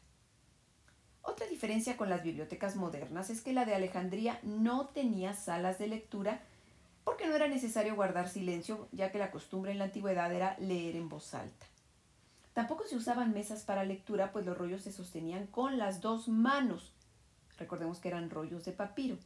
Otra 1.23 1.47
diferencia 1.47 1.99
con 1.99 2.09
las 2.09 2.23
bibliotecas 2.23 2.77
modernas 2.77 3.29
es 3.29 3.43
que 3.43 3.53
la 3.53 3.67
de 3.67 3.75
Alejandría 3.75 4.41
no 4.43 4.87
tenía 4.87 5.35
salas 5.35 5.79
de 5.79 5.89
lectura 5.89 6.41
porque 7.05 7.27
no 7.27 7.35
era 7.35 7.49
necesario 7.49 7.95
guardar 7.95 8.29
silencio, 8.29 8.89
ya 8.93 9.13
que 9.13 9.19
la 9.19 9.31
costumbre 9.31 9.73
en 9.73 9.79
la 9.79 9.85
antigüedad 9.85 10.33
era 10.33 10.57
leer 10.59 10.97
en 10.97 11.09
voz 11.09 11.35
alta. 11.35 11.67
Tampoco 12.55 12.85
se 12.87 12.97
usaban 12.97 13.33
mesas 13.33 13.63
para 13.63 13.85
lectura, 13.85 14.33
pues 14.33 14.45
los 14.47 14.57
rollos 14.57 14.83
se 14.83 14.93
sostenían 14.93 15.47
con 15.47 15.79
las 15.79 16.01
dos 16.01 16.29
manos. 16.29 16.93
Recordemos 17.59 17.99
que 17.99 18.09
eran 18.09 18.31
rollos 18.31 18.65
de 18.65 18.73
papiro. 18.73 19.17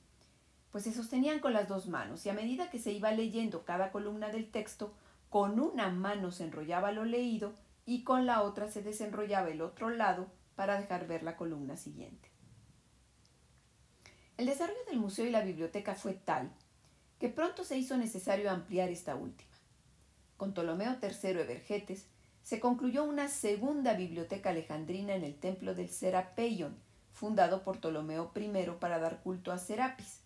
Pues 0.73 0.85
se 0.85 0.93
sostenían 0.93 1.39
con 1.39 1.53
las 1.53 1.69
dos 1.69 1.87
manos 1.87 2.27
y 2.27 2.31
a 2.31 2.35
medida 2.35 2.71
que 2.71 2.81
se 2.81 2.93
iba 2.93 3.13
leyendo 3.13 3.65
cada 3.65 3.93
columna 3.93 4.31
del 4.31 4.51
texto, 4.51 4.93
con 5.31 5.61
una 5.61 5.89
mano 5.91 6.33
se 6.33 6.45
enrollaba 6.45 6.91
lo 6.91 7.05
leído 7.05 7.53
y 7.87 8.03
con 8.03 8.27
la 8.27 8.43
otra 8.43 8.69
se 8.69 8.83
desenrollaba 8.83 9.51
el 9.51 9.61
otro 9.61 9.91
lado 9.91 10.27
para 10.57 10.81
dejar 10.81 11.07
ver 11.07 11.23
la 11.23 11.37
columna 11.37 11.77
siguiente. 11.77 12.31
El 14.37 14.47
desarrollo 14.47 14.85
del 14.89 14.99
museo 14.99 15.27
y 15.27 15.31
la 15.31 15.43
biblioteca 15.43 15.95
fue 15.95 16.15
tal 16.15 16.51
que 17.19 17.29
pronto 17.29 17.63
se 17.63 17.79
hizo 17.79 17.97
necesario 17.97 18.51
ampliar 18.51 18.89
esta 18.89 19.15
última. 19.15 19.53
Con 20.37 20.55
Ptolomeo 20.55 20.97
III 21.01 21.41
Evergetes 21.41 22.09
se 22.43 22.59
concluyó 22.59 23.05
una 23.05 23.29
segunda 23.29 23.95
biblioteca 23.95 24.51
alejandrina 24.51 25.15
en 25.15 25.23
el 25.23 25.37
templo 25.37 25.75
del 25.75 25.89
Serapeion, 25.89 26.77
fundado 27.13 27.63
por 27.63 27.79
Ptolomeo 27.79 28.33
I 28.35 28.71
para 28.81 28.99
dar 28.99 29.23
culto 29.23 29.53
a 29.53 29.59
Serapis. 29.59 30.21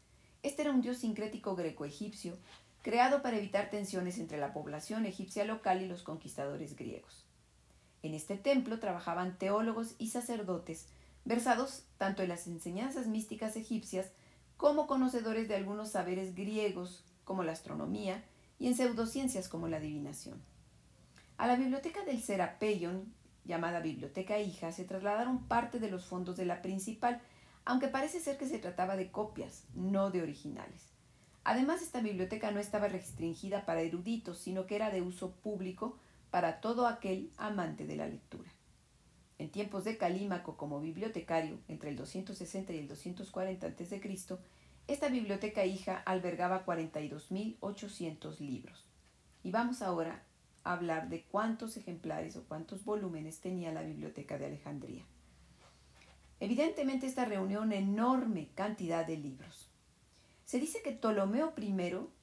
Este 0.47 0.62
era 0.62 0.71
un 0.71 0.81
dios 0.81 0.99
sincrético 0.99 1.57
greco-egipcio, 1.57 2.38
creado 2.81 3.21
para 3.21 3.37
evitar 3.37 3.69
tensiones 3.69 4.17
entre 4.21 4.38
la 4.38 4.53
población 4.53 5.05
egipcia 5.05 5.45
local 5.45 5.83
y 5.83 5.88
los 5.88 6.05
conquistadores 6.05 6.76
griegos. 6.76 7.25
En 8.05 8.15
este 8.15 8.37
templo 8.37 8.79
trabajaban 8.79 9.38
teólogos 9.38 9.97
y 9.99 10.11
sacerdotes, 10.11 10.87
versados 11.25 11.83
tanto 11.99 12.23
en 12.23 12.29
las 12.29 12.47
enseñanzas 12.47 13.09
místicas 13.09 13.57
egipcias 13.57 14.12
como 14.57 14.87
conocedores 14.87 15.49
de 15.49 15.57
algunos 15.57 15.91
saberes 15.91 16.37
griegos, 16.37 17.03
como 17.25 17.43
la 17.43 17.50
astronomía, 17.50 18.23
y 18.61 18.69
en 18.69 18.76
pseudociencias 18.76 19.49
como 19.49 19.67
la 19.67 19.79
adivinación. 19.79 20.41
A 21.38 21.49
la 21.49 21.57
biblioteca 21.57 22.05
del 22.05 22.23
Serapeion, 22.23 23.12
llamada 23.45 23.81
Biblioteca 23.81 24.38
Hija, 24.38 24.71
se 24.71 24.85
trasladaron 24.85 25.49
parte 25.49 25.81
de 25.81 25.91
los 25.91 26.05
fondos 26.05 26.37
de 26.37 26.47
la 26.47 26.62
principal, 26.62 27.21
aunque 27.67 27.89
parece 27.89 28.21
ser 28.21 28.39
que 28.39 28.47
se 28.47 28.61
trataba 28.61 28.97
de 28.97 29.11
copias, 29.11 29.65
no 29.75 30.11
de 30.11 30.23
originales. 30.23 30.93
Además, 31.43 31.83
esta 31.83 32.01
biblioteca 32.01 32.53
no 32.53 32.61
estaba 32.61 32.89
restringida 32.89 33.67
para 33.67 33.83
eruditos, 33.83 34.39
sino 34.39 34.67
que 34.67 34.77
era 34.77 34.91
de 34.91 35.03
uso 35.03 35.33
público 35.33 35.99
para 36.31 36.61
todo 36.61 36.87
aquel 36.87 37.31
amante 37.37 37.85
de 37.85 37.97
la 37.97 38.07
lectura. 38.07 38.49
En 39.39 39.51
tiempos 39.51 39.85
de 39.85 39.99
Calímaco 39.99 40.57
como 40.57 40.81
bibliotecario, 40.81 41.59
entre 41.67 41.91
el 41.91 41.97
260 41.97 42.73
y 42.73 42.79
el 42.79 42.89
240 42.89 43.67
a.C., 43.67 44.01
esta 44.87 45.09
biblioteca 45.09 45.65
hija 45.65 45.97
albergaba 46.07 46.65
42.800 46.65 48.39
libros. 48.39 48.87
Y 49.43 49.51
vamos 49.51 49.83
ahora 49.83 50.23
a 50.63 50.73
hablar 50.73 51.09
de 51.09 51.25
cuántos 51.25 51.77
ejemplares 51.77 52.37
o 52.37 52.45
cuántos 52.45 52.85
volúmenes 52.85 53.41
tenía 53.41 53.73
la 53.73 53.83
biblioteca 53.83 54.39
de 54.39 54.47
Alejandría. 54.47 55.05
Evidentemente 56.40 57.07
esta 57.07 57.25
reunió 57.25 57.62
una 57.62 57.76
enorme 57.76 58.50
cantidad 58.55 59.07
de 59.07 59.16
libros. 59.16 59.71
Se 60.45 60.61
dice 60.61 60.81
que 60.83 60.93
Ptolomeo 60.93 61.52
I 61.57 61.75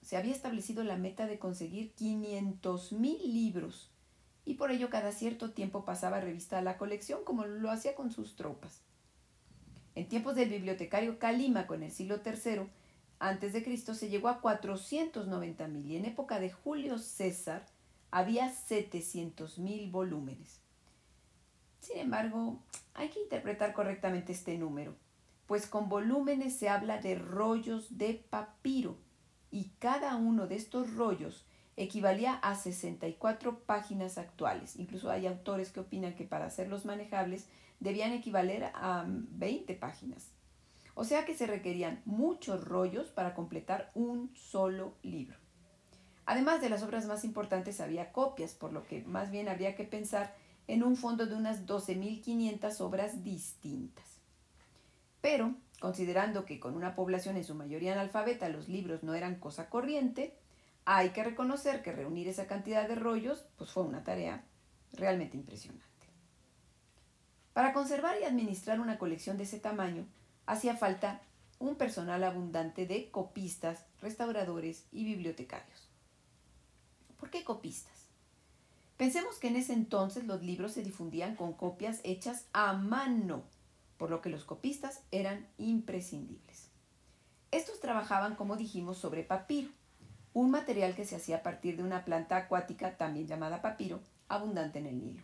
se 0.01 0.17
había 0.17 0.31
establecido 0.31 0.83
la 0.83 0.97
meta 0.97 1.27
de 1.27 1.39
conseguir 1.39 1.93
500.000 1.95 3.21
libros 3.23 3.89
y 4.45 4.53
por 4.55 4.71
ello 4.71 4.89
cada 4.89 5.11
cierto 5.11 5.51
tiempo 5.51 5.83
pasaba 5.83 6.21
revista 6.21 6.57
a 6.57 6.61
la 6.61 6.77
colección 6.77 7.23
como 7.23 7.45
lo 7.45 7.69
hacía 7.69 7.95
con 7.95 8.11
sus 8.11 8.35
tropas. 8.35 8.81
En 9.95 10.07
tiempos 10.07 10.35
del 10.35 10.49
bibliotecario 10.49 11.19
Calímaco 11.19 11.75
en 11.75 11.83
el 11.83 11.91
siglo 11.91 12.21
III 12.25 12.69
antes 13.19 13.53
de 13.53 13.63
Cristo 13.63 13.93
se 13.93 14.09
llegó 14.09 14.29
a 14.29 14.41
490.000 14.41 15.85
y 15.85 15.95
en 15.97 16.05
época 16.05 16.39
de 16.39 16.51
Julio 16.51 16.97
César 16.97 17.65
había 18.11 18.53
700.000 18.53 19.91
volúmenes. 19.91 20.62
Sin 21.83 21.97
embargo, 21.97 22.63
hay 22.93 23.09
que 23.09 23.19
interpretar 23.19 23.73
correctamente 23.73 24.31
este 24.31 24.57
número, 24.57 24.95
pues 25.47 25.67
con 25.67 25.89
volúmenes 25.89 26.55
se 26.55 26.69
habla 26.69 26.99
de 26.99 27.15
rollos 27.15 27.97
de 27.97 28.13
papiro 28.29 28.97
y 29.51 29.65
cada 29.79 30.15
uno 30.15 30.47
de 30.47 30.55
estos 30.55 30.95
rollos 30.95 31.45
equivalía 31.75 32.35
a 32.35 32.55
64 32.55 33.65
páginas 33.65 34.17
actuales. 34.17 34.77
Incluso 34.77 35.11
hay 35.11 35.27
autores 35.27 35.73
que 35.73 35.81
opinan 35.81 36.15
que 36.15 36.23
para 36.23 36.45
hacerlos 36.45 36.85
manejables 36.85 37.49
debían 37.81 38.13
equivaler 38.13 38.71
a 38.75 39.03
20 39.05 39.75
páginas. 39.75 40.31
O 40.95 41.03
sea 41.03 41.25
que 41.25 41.35
se 41.35 41.47
requerían 41.47 42.01
muchos 42.05 42.63
rollos 42.63 43.09
para 43.09 43.35
completar 43.35 43.91
un 43.93 44.33
solo 44.37 44.95
libro. 45.01 45.35
Además 46.25 46.61
de 46.61 46.69
las 46.69 46.81
obras 46.81 47.07
más 47.07 47.25
importantes 47.25 47.81
había 47.81 48.13
copias, 48.13 48.53
por 48.53 48.71
lo 48.71 48.85
que 48.85 49.03
más 49.03 49.31
bien 49.31 49.49
habría 49.49 49.75
que 49.75 49.83
pensar 49.83 50.33
en 50.67 50.83
un 50.83 50.95
fondo 50.95 51.25
de 51.25 51.35
unas 51.35 51.65
12.500 51.65 52.81
obras 52.81 53.23
distintas. 53.23 54.05
Pero, 55.21 55.55
considerando 55.79 56.45
que 56.45 56.59
con 56.59 56.75
una 56.75 56.95
población 56.95 57.37
en 57.37 57.43
su 57.43 57.55
mayoría 57.55 57.93
analfabeta 57.93 58.49
los 58.49 58.67
libros 58.67 59.03
no 59.03 59.13
eran 59.13 59.35
cosa 59.35 59.69
corriente, 59.69 60.35
hay 60.85 61.09
que 61.09 61.23
reconocer 61.23 61.81
que 61.81 61.91
reunir 61.91 62.27
esa 62.27 62.47
cantidad 62.47 62.87
de 62.87 62.95
rollos 62.95 63.45
pues 63.57 63.71
fue 63.71 63.83
una 63.83 64.03
tarea 64.03 64.43
realmente 64.93 65.37
impresionante. 65.37 65.87
Para 67.53 67.71
conservar 67.71 68.15
y 68.19 68.25
administrar 68.25 68.79
una 68.79 68.97
colección 68.97 69.37
de 69.37 69.43
ese 69.43 69.59
tamaño, 69.59 70.05
hacía 70.45 70.75
falta 70.75 71.21
un 71.59 71.75
personal 71.75 72.23
abundante 72.23 72.85
de 72.85 73.09
copistas, 73.09 73.85
restauradores 74.01 74.85
y 74.91 75.05
bibliotecarios. 75.05 75.87
¿Por 77.17 77.29
qué 77.29 77.43
copistas? 77.43 78.02
Pensemos 79.03 79.35
que 79.35 79.49
en 79.49 79.57
ese 79.57 79.73
entonces 79.73 80.23
los 80.23 80.43
libros 80.43 80.71
se 80.71 80.81
difundían 80.81 81.35
con 81.35 81.51
copias 81.51 81.99
hechas 82.05 82.45
a 82.53 82.71
mano, 82.71 83.43
por 83.97 84.09
lo 84.09 84.21
que 84.21 84.29
los 84.29 84.45
copistas 84.45 85.01
eran 85.11 85.45
imprescindibles. 85.57 86.69
Estos 87.51 87.81
trabajaban, 87.81 88.35
como 88.37 88.55
dijimos, 88.55 88.97
sobre 88.97 89.23
papiro, 89.23 89.67
un 90.31 90.51
material 90.51 90.95
que 90.95 91.03
se 91.03 91.17
hacía 91.17 91.35
a 91.35 91.43
partir 91.43 91.75
de 91.75 91.83
una 91.83 92.05
planta 92.05 92.37
acuática 92.37 92.95
también 92.95 93.27
llamada 93.27 93.61
papiro, 93.61 93.99
abundante 94.29 94.79
en 94.79 94.85
el 94.85 95.01
Nilo. 95.01 95.23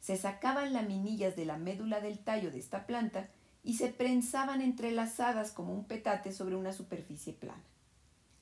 Se 0.00 0.18
sacaban 0.18 0.74
laminillas 0.74 1.34
de 1.34 1.46
la 1.46 1.56
médula 1.56 2.02
del 2.02 2.18
tallo 2.18 2.50
de 2.50 2.58
esta 2.58 2.84
planta 2.84 3.30
y 3.64 3.78
se 3.78 3.88
prensaban 3.88 4.60
entrelazadas 4.60 5.52
como 5.52 5.72
un 5.72 5.86
petate 5.86 6.30
sobre 6.30 6.56
una 6.56 6.74
superficie 6.74 7.32
plana. 7.32 7.64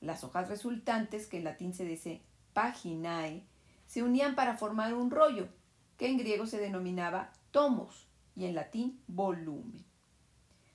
Las 0.01 0.25
hojas 0.25 0.49
resultantes, 0.49 1.29
que 1.29 1.37
en 1.37 1.45
latín 1.45 1.73
se 1.73 1.85
dice 1.85 2.21
paginae, 2.53 3.45
se 3.91 4.05
unían 4.05 4.37
para 4.37 4.57
formar 4.57 4.95
un 4.95 5.11
rollo, 5.11 5.49
que 5.97 6.09
en 6.09 6.17
griego 6.17 6.47
se 6.47 6.61
denominaba 6.61 7.33
tomos 7.51 8.07
y 8.37 8.45
en 8.45 8.55
latín 8.55 9.03
volumen. 9.09 9.85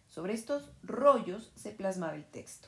Sobre 0.09 0.33
estos 0.33 0.69
rollos 0.83 1.49
se 1.55 1.71
plasmaba 1.71 2.15
el 2.15 2.25
texto. 2.25 2.67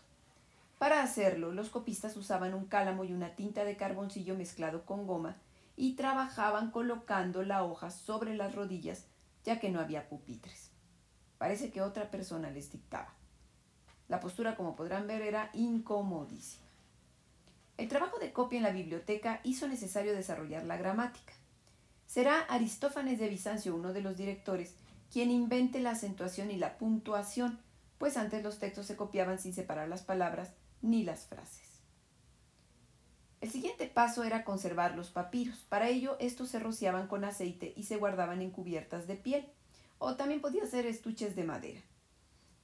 Para 0.78 1.04
hacerlo, 1.04 1.52
los 1.52 1.70
copistas 1.70 2.16
usaban 2.16 2.54
un 2.54 2.64
cálamo 2.64 3.04
y 3.04 3.12
una 3.12 3.36
tinta 3.36 3.66
de 3.66 3.76
carboncillo 3.76 4.36
mezclado 4.36 4.86
con 4.86 5.06
goma 5.06 5.36
y 5.76 5.98
trabajaban 5.98 6.72
colocando 6.72 7.44
la 7.44 7.66
hoja 7.66 7.92
sobre 7.92 8.34
las 8.34 8.56
rodillas, 8.56 9.04
ya 9.44 9.60
que 9.60 9.70
no 9.70 9.82
había 9.82 10.08
pupitres. 10.08 10.72
Parece 11.38 11.72
que 11.72 11.82
otra 11.82 12.10
persona 12.10 12.52
les 12.52 12.72
dictaba. 12.72 13.14
La 14.08 14.22
postura, 14.22 14.56
como 14.56 14.78
podrán 14.78 15.08
ver, 15.08 15.24
era 15.24 15.50
incomodísima. 15.54 16.67
El 17.78 17.88
trabajo 17.88 18.18
de 18.18 18.34
copia 18.34 18.58
en 18.58 18.64
la 18.64 18.72
biblioteca 18.72 19.40
hizo 19.44 19.68
necesario 19.68 20.14
desarrollar 20.14 20.66
la 20.66 20.78
gramática. 20.78 21.34
Será 22.08 22.40
Aristófanes 22.42 23.20
de 23.20 23.30
Bizancio, 23.30 23.76
uno 23.76 23.94
de 23.94 24.02
los 24.02 24.18
directores, 24.18 24.76
quien 25.12 25.30
invente 25.30 25.80
la 25.80 25.92
acentuación 25.92 26.50
y 26.50 26.58
la 26.58 26.78
puntuación, 26.78 27.60
pues 28.00 28.18
antes 28.18 28.44
los 28.44 28.58
textos 28.58 28.88
se 28.88 28.96
copiaban 28.96 29.38
sin 29.40 29.54
separar 29.54 29.88
las 29.90 30.02
palabras 30.02 30.54
ni 30.82 31.04
las 31.04 31.28
frases. 31.28 31.68
El 33.42 33.52
siguiente 33.52 33.86
paso 33.86 34.24
era 34.24 34.44
conservar 34.44 34.96
los 34.96 35.12
papiros. 35.12 35.60
Para 35.70 35.90
ello, 35.90 36.18
estos 36.20 36.50
se 36.50 36.60
rociaban 36.60 37.08
con 37.08 37.24
aceite 37.24 37.74
y 37.76 37.84
se 37.84 37.98
guardaban 37.98 38.42
en 38.42 38.50
cubiertas 38.50 39.06
de 39.06 39.16
piel, 39.16 39.46
o 40.00 40.16
también 40.16 40.42
podía 40.42 40.66
ser 40.66 40.88
estuches 40.88 41.36
de 41.36 41.44
madera. 41.44 41.82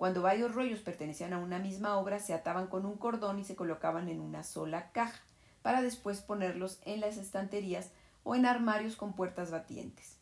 Cuando 0.04 0.22
varios 0.22 0.54
rollos 0.54 0.82
pertenecían 0.82 1.32
a 1.32 1.38
una 1.38 1.60
misma 1.60 1.98
obra, 1.98 2.20
se 2.20 2.34
ataban 2.34 2.68
con 2.68 2.86
un 2.86 2.98
cordón 2.98 3.40
y 3.40 3.46
se 3.46 3.56
colocaban 3.56 4.10
en 4.10 4.20
una 4.20 4.44
sola 4.44 4.92
caja, 4.92 5.24
para 5.62 5.82
después 5.82 6.20
ponerlos 6.20 6.82
en 6.84 7.00
las 7.00 7.16
estanterías 7.16 7.90
o 8.24 8.36
en 8.36 8.46
armarios 8.46 8.98
con 8.98 9.14
puertas 9.14 9.50
batientes. 9.50 10.18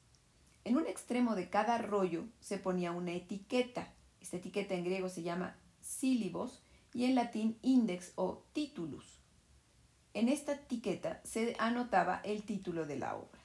En 0.65 0.77
un 0.77 0.85
extremo 0.85 1.33
de 1.33 1.49
cada 1.49 1.79
rollo 1.79 2.25
se 2.41 2.59
ponía 2.59 2.91
una 2.91 3.13
etiqueta. 3.13 3.91
Esta 4.21 4.37
etiqueta 4.37 4.75
en 4.75 4.83
griego 4.83 5.09
se 5.09 5.23
llama 5.23 5.55
sílibos 5.81 6.61
y 6.93 7.05
en 7.05 7.15
latín 7.15 7.57
index 7.63 8.11
o 8.13 8.43
titulus. 8.53 9.17
En 10.13 10.29
esta 10.29 10.51
etiqueta 10.51 11.21
se 11.23 11.55
anotaba 11.57 12.21
el 12.23 12.43
título 12.43 12.85
de 12.85 12.99
la 12.99 13.15
obra. 13.15 13.41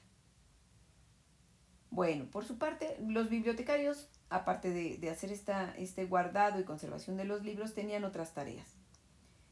Bueno, 1.89 2.25
por 2.25 2.45
su 2.45 2.59
parte, 2.59 2.95
los 2.99 3.27
bibliotecarios, 3.27 4.07
aparte 4.29 4.71
de, 4.71 5.09
hacer 5.09 5.31
esta, 5.31 5.73
este 5.77 6.05
guardado 6.05 6.59
y 6.59 6.63
conservación 6.63 7.17
de 7.17 7.25
los 7.25 7.43
libros, 7.43 7.73
tenían 7.73 8.03
otras 8.03 8.33
tareas. 8.33 8.67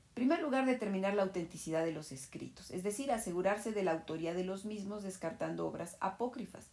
En 0.10 0.16
primer 0.16 0.42
lugar, 0.42 0.66
determinar 0.66 1.14
la 1.14 1.24
autenticidad 1.24 1.84
de 1.84 1.92
los 1.92 2.12
escritos, 2.12 2.72
es 2.72 2.84
decir, 2.84 3.12
asegurarse 3.12 3.72
de 3.72 3.84
la 3.84 3.92
autoría 3.92 4.34
de 4.34 4.46
los 4.46 4.66
mismos 4.66 5.04
descartando 5.04 5.68
obras 5.68 5.98
apócrifas. 6.00 6.68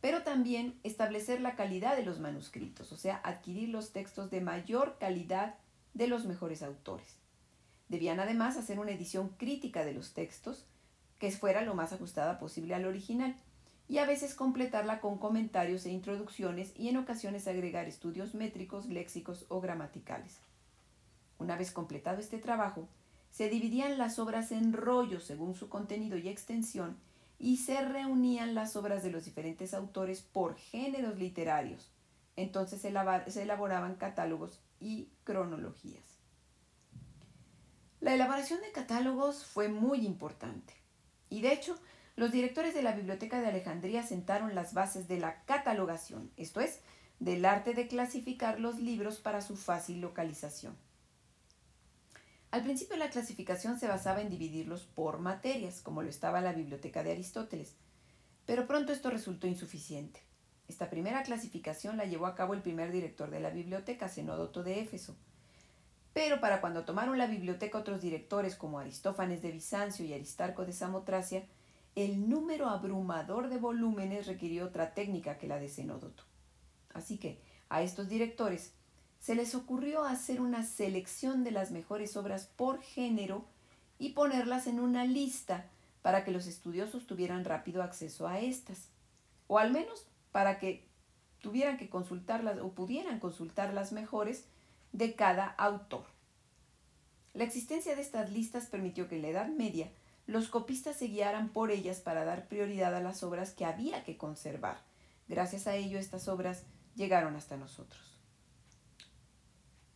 Pero 0.00 0.22
también 0.22 0.78
establecer 0.82 1.40
la 1.40 1.56
calidad 1.56 1.96
de 1.96 2.04
los 2.04 2.20
manuscritos, 2.20 2.92
o 2.92 2.96
sea, 2.96 3.20
adquirir 3.24 3.68
los 3.68 3.92
textos 3.92 4.30
de 4.30 4.40
mayor 4.40 4.96
calidad 4.98 5.56
de 5.94 6.06
los 6.06 6.24
mejores 6.24 6.62
autores. 6.62 7.16
Debían 7.88 8.20
además 8.20 8.56
hacer 8.56 8.78
una 8.78 8.92
edición 8.92 9.30
crítica 9.30 9.84
de 9.84 9.92
los 9.92 10.14
textos 10.14 10.64
que 11.18 11.30
fuera 11.32 11.62
lo 11.62 11.74
más 11.74 11.92
ajustada 11.92 12.38
posible 12.38 12.74
al 12.74 12.86
original 12.86 13.36
y 13.90 13.98
a 13.98 14.06
veces 14.06 14.36
completarla 14.36 15.00
con 15.00 15.18
comentarios 15.18 15.84
e 15.84 15.90
introducciones 15.90 16.72
y 16.76 16.90
en 16.90 16.96
ocasiones 16.96 17.48
agregar 17.48 17.88
estudios 17.88 18.36
métricos, 18.36 18.86
léxicos 18.86 19.46
o 19.48 19.60
gramaticales. 19.60 20.38
Una 21.38 21.56
vez 21.56 21.72
completado 21.72 22.20
este 22.20 22.38
trabajo, 22.38 22.88
se 23.32 23.48
dividían 23.48 23.98
las 23.98 24.20
obras 24.20 24.52
en 24.52 24.72
rollos 24.74 25.24
según 25.24 25.56
su 25.56 25.68
contenido 25.68 26.16
y 26.16 26.28
extensión 26.28 26.98
y 27.36 27.56
se 27.56 27.80
reunían 27.80 28.54
las 28.54 28.76
obras 28.76 29.02
de 29.02 29.10
los 29.10 29.24
diferentes 29.24 29.74
autores 29.74 30.22
por 30.22 30.54
géneros 30.54 31.18
literarios. 31.18 31.90
Entonces 32.36 32.80
se 32.80 33.42
elaboraban 33.42 33.96
catálogos 33.96 34.60
y 34.78 35.08
cronologías. 35.24 36.20
La 38.00 38.14
elaboración 38.14 38.60
de 38.60 38.70
catálogos 38.70 39.44
fue 39.44 39.68
muy 39.68 40.06
importante 40.06 40.74
y 41.28 41.40
de 41.40 41.52
hecho 41.54 41.76
los 42.20 42.32
directores 42.32 42.74
de 42.74 42.82
la 42.82 42.92
Biblioteca 42.92 43.40
de 43.40 43.46
Alejandría 43.46 44.02
sentaron 44.02 44.54
las 44.54 44.74
bases 44.74 45.08
de 45.08 45.18
la 45.18 45.42
catalogación, 45.46 46.30
esto 46.36 46.60
es, 46.60 46.80
del 47.18 47.46
arte 47.46 47.72
de 47.72 47.88
clasificar 47.88 48.60
los 48.60 48.78
libros 48.78 49.20
para 49.20 49.40
su 49.40 49.56
fácil 49.56 50.02
localización. 50.02 50.76
Al 52.50 52.62
principio 52.62 52.98
la 52.98 53.08
clasificación 53.08 53.80
se 53.80 53.88
basaba 53.88 54.20
en 54.20 54.28
dividirlos 54.28 54.82
por 54.82 55.18
materias, 55.18 55.80
como 55.80 56.02
lo 56.02 56.10
estaba 56.10 56.42
la 56.42 56.52
Biblioteca 56.52 57.02
de 57.02 57.12
Aristóteles, 57.12 57.74
pero 58.44 58.66
pronto 58.66 58.92
esto 58.92 59.08
resultó 59.08 59.46
insuficiente. 59.46 60.20
Esta 60.68 60.90
primera 60.90 61.22
clasificación 61.22 61.96
la 61.96 62.04
llevó 62.04 62.26
a 62.26 62.34
cabo 62.34 62.52
el 62.52 62.60
primer 62.60 62.92
director 62.92 63.30
de 63.30 63.40
la 63.40 63.48
biblioteca, 63.48 64.10
Zenódoto 64.10 64.62
de 64.62 64.80
Éfeso, 64.80 65.16
pero 66.12 66.38
para 66.38 66.60
cuando 66.60 66.84
tomaron 66.84 67.16
la 67.16 67.28
biblioteca 67.28 67.78
otros 67.78 68.02
directores 68.02 68.56
como 68.56 68.78
Aristófanes 68.78 69.40
de 69.40 69.52
Bizancio 69.52 70.04
y 70.04 70.12
Aristarco 70.12 70.66
de 70.66 70.74
Samotracia, 70.74 71.44
el 71.94 72.28
número 72.28 72.68
abrumador 72.68 73.48
de 73.48 73.58
volúmenes 73.58 74.26
requirió 74.26 74.66
otra 74.66 74.94
técnica 74.94 75.38
que 75.38 75.46
la 75.46 75.58
de 75.58 75.68
Zenódoto. 75.68 76.24
Así 76.92 77.18
que 77.18 77.40
a 77.68 77.82
estos 77.82 78.08
directores 78.08 78.72
se 79.18 79.34
les 79.34 79.54
ocurrió 79.54 80.04
hacer 80.04 80.40
una 80.40 80.64
selección 80.64 81.44
de 81.44 81.50
las 81.50 81.70
mejores 81.70 82.16
obras 82.16 82.46
por 82.46 82.80
género 82.80 83.44
y 83.98 84.10
ponerlas 84.10 84.66
en 84.66 84.80
una 84.80 85.04
lista 85.04 85.66
para 86.02 86.24
que 86.24 86.30
los 86.30 86.46
estudiosos 86.46 87.06
tuvieran 87.06 87.44
rápido 87.44 87.82
acceso 87.82 88.26
a 88.26 88.40
estas, 88.40 88.88
o 89.46 89.58
al 89.58 89.72
menos 89.72 90.06
para 90.32 90.58
que 90.58 90.88
tuvieran 91.40 91.76
que 91.76 91.90
consultarlas 91.90 92.58
o 92.60 92.70
pudieran 92.72 93.20
consultar 93.20 93.74
las 93.74 93.92
mejores 93.92 94.46
de 94.92 95.14
cada 95.14 95.46
autor. 95.46 96.06
La 97.34 97.44
existencia 97.44 97.94
de 97.94 98.02
estas 98.02 98.30
listas 98.30 98.66
permitió 98.66 99.08
que 99.08 99.16
en 99.16 99.22
la 99.22 99.28
Edad 99.28 99.48
Media 99.48 99.90
los 100.26 100.48
copistas 100.48 100.96
se 100.96 101.06
guiaran 101.06 101.48
por 101.48 101.70
ellas 101.70 102.00
para 102.00 102.24
dar 102.24 102.48
prioridad 102.48 102.94
a 102.94 103.00
las 103.00 103.22
obras 103.22 103.52
que 103.52 103.64
había 103.64 104.04
que 104.04 104.16
conservar. 104.16 104.78
Gracias 105.28 105.66
a 105.66 105.76
ello 105.76 105.98
estas 105.98 106.28
obras 106.28 106.64
llegaron 106.94 107.36
hasta 107.36 107.56
nosotros. 107.56 108.18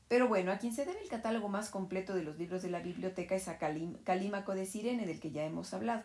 Pero 0.08 0.28
bueno, 0.28 0.52
a 0.52 0.58
quien 0.58 0.72
se 0.72 0.84
debe 0.84 1.02
el 1.02 1.08
catálogo 1.08 1.48
más 1.48 1.70
completo 1.70 2.14
de 2.14 2.22
los 2.22 2.38
libros 2.38 2.62
de 2.62 2.70
la 2.70 2.80
biblioteca 2.80 3.34
es 3.34 3.48
a 3.48 3.58
Calímaco 3.58 4.54
de 4.54 4.66
Sirene, 4.66 5.06
del 5.06 5.18
que 5.18 5.32
ya 5.32 5.44
hemos 5.44 5.74
hablado. 5.74 6.04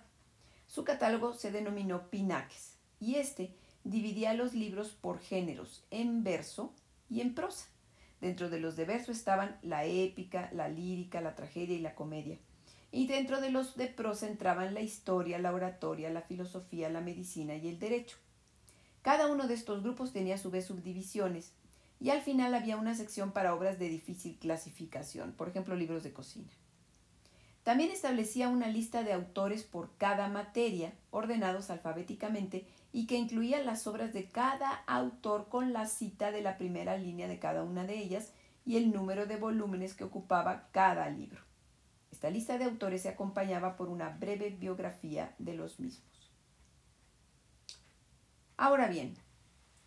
Su 0.68 0.84
catálogo 0.84 1.34
se 1.34 1.52
denominó 1.52 2.10
Pinaques, 2.10 2.78
y 3.00 3.16
este 3.16 3.56
dividía 3.84 4.34
los 4.34 4.54
libros 4.54 4.90
por 4.92 5.20
géneros, 5.20 5.86
en 5.92 6.24
verso 6.24 6.74
y 7.10 7.22
en 7.22 7.36
prosa. 7.36 7.68
Dentro 8.22 8.50
de 8.50 8.60
los 8.60 8.76
de 8.76 8.86
verso 8.86 9.12
estaban 9.12 9.58
la 9.62 9.86
épica, 9.86 10.50
la 10.54 10.68
lírica, 10.68 11.22
la 11.22 11.36
tragedia 11.36 11.76
y 11.76 11.82
la 11.82 11.96
comedia. 11.96 12.38
Y 12.92 13.08
dentro 13.08 13.40
de 13.40 13.52
los 13.52 13.76
de 13.76 13.88
prosa 13.88 14.28
entraban 14.28 14.74
la 14.74 14.82
historia, 14.82 15.38
la 15.40 15.54
oratoria, 15.54 16.10
la 16.10 16.22
filosofía, 16.22 16.90
la 16.90 17.02
medicina 17.02 17.56
y 17.56 17.68
el 17.68 17.80
derecho. 17.80 18.18
Cada 19.02 19.28
uno 19.28 19.48
de 19.48 19.54
estos 19.54 19.84
grupos 19.84 20.12
tenía 20.12 20.36
a 20.36 20.40
su 20.40 20.52
vez 20.52 20.66
subdivisiones 20.66 21.54
y 22.00 22.10
al 22.10 22.22
final 22.22 22.54
había 22.54 22.78
una 22.78 22.96
sección 22.96 23.32
para 23.32 23.54
obras 23.54 23.78
de 23.78 23.90
difícil 23.90 24.38
clasificación, 24.40 25.34
por 25.34 25.50
ejemplo 25.50 25.76
libros 25.76 26.04
de 26.04 26.14
cocina. 26.14 26.50
También 27.64 27.92
establecía 27.92 28.50
una 28.50 28.68
lista 28.68 29.04
de 29.04 29.14
autores 29.14 29.64
por 29.64 29.96
cada 29.98 30.28
materia, 30.30 30.94
ordenados 31.12 31.70
alfabéticamente, 31.70 32.66
y 32.92 33.06
que 33.06 33.18
incluía 33.18 33.62
las 33.64 33.86
obras 33.86 34.14
de 34.14 34.26
cada 34.26 34.72
autor 34.88 35.50
con 35.50 35.74
la 35.74 35.86
cita 35.86 36.32
de 36.32 36.42
la 36.42 36.58
primera 36.58 36.98
línea 36.98 37.28
de 37.28 37.38
cada 37.38 37.64
una 37.64 37.84
de 37.84 38.00
ellas 38.00 38.32
y 38.66 38.78
el 38.78 38.92
número 38.92 39.28
de 39.28 39.36
volúmenes 39.36 39.94
que 39.94 40.04
ocupaba 40.04 40.70
cada 40.72 41.10
libro. 41.10 41.49
Esta 42.20 42.32
lista 42.32 42.58
de 42.58 42.66
autores 42.66 43.04
se 43.04 43.08
acompañaba 43.08 43.78
por 43.78 43.88
una 43.88 44.10
breve 44.10 44.50
biografía 44.50 45.34
de 45.38 45.54
los 45.54 45.80
mismos. 45.80 46.30
Ahora 48.58 48.90
bien, 48.90 49.16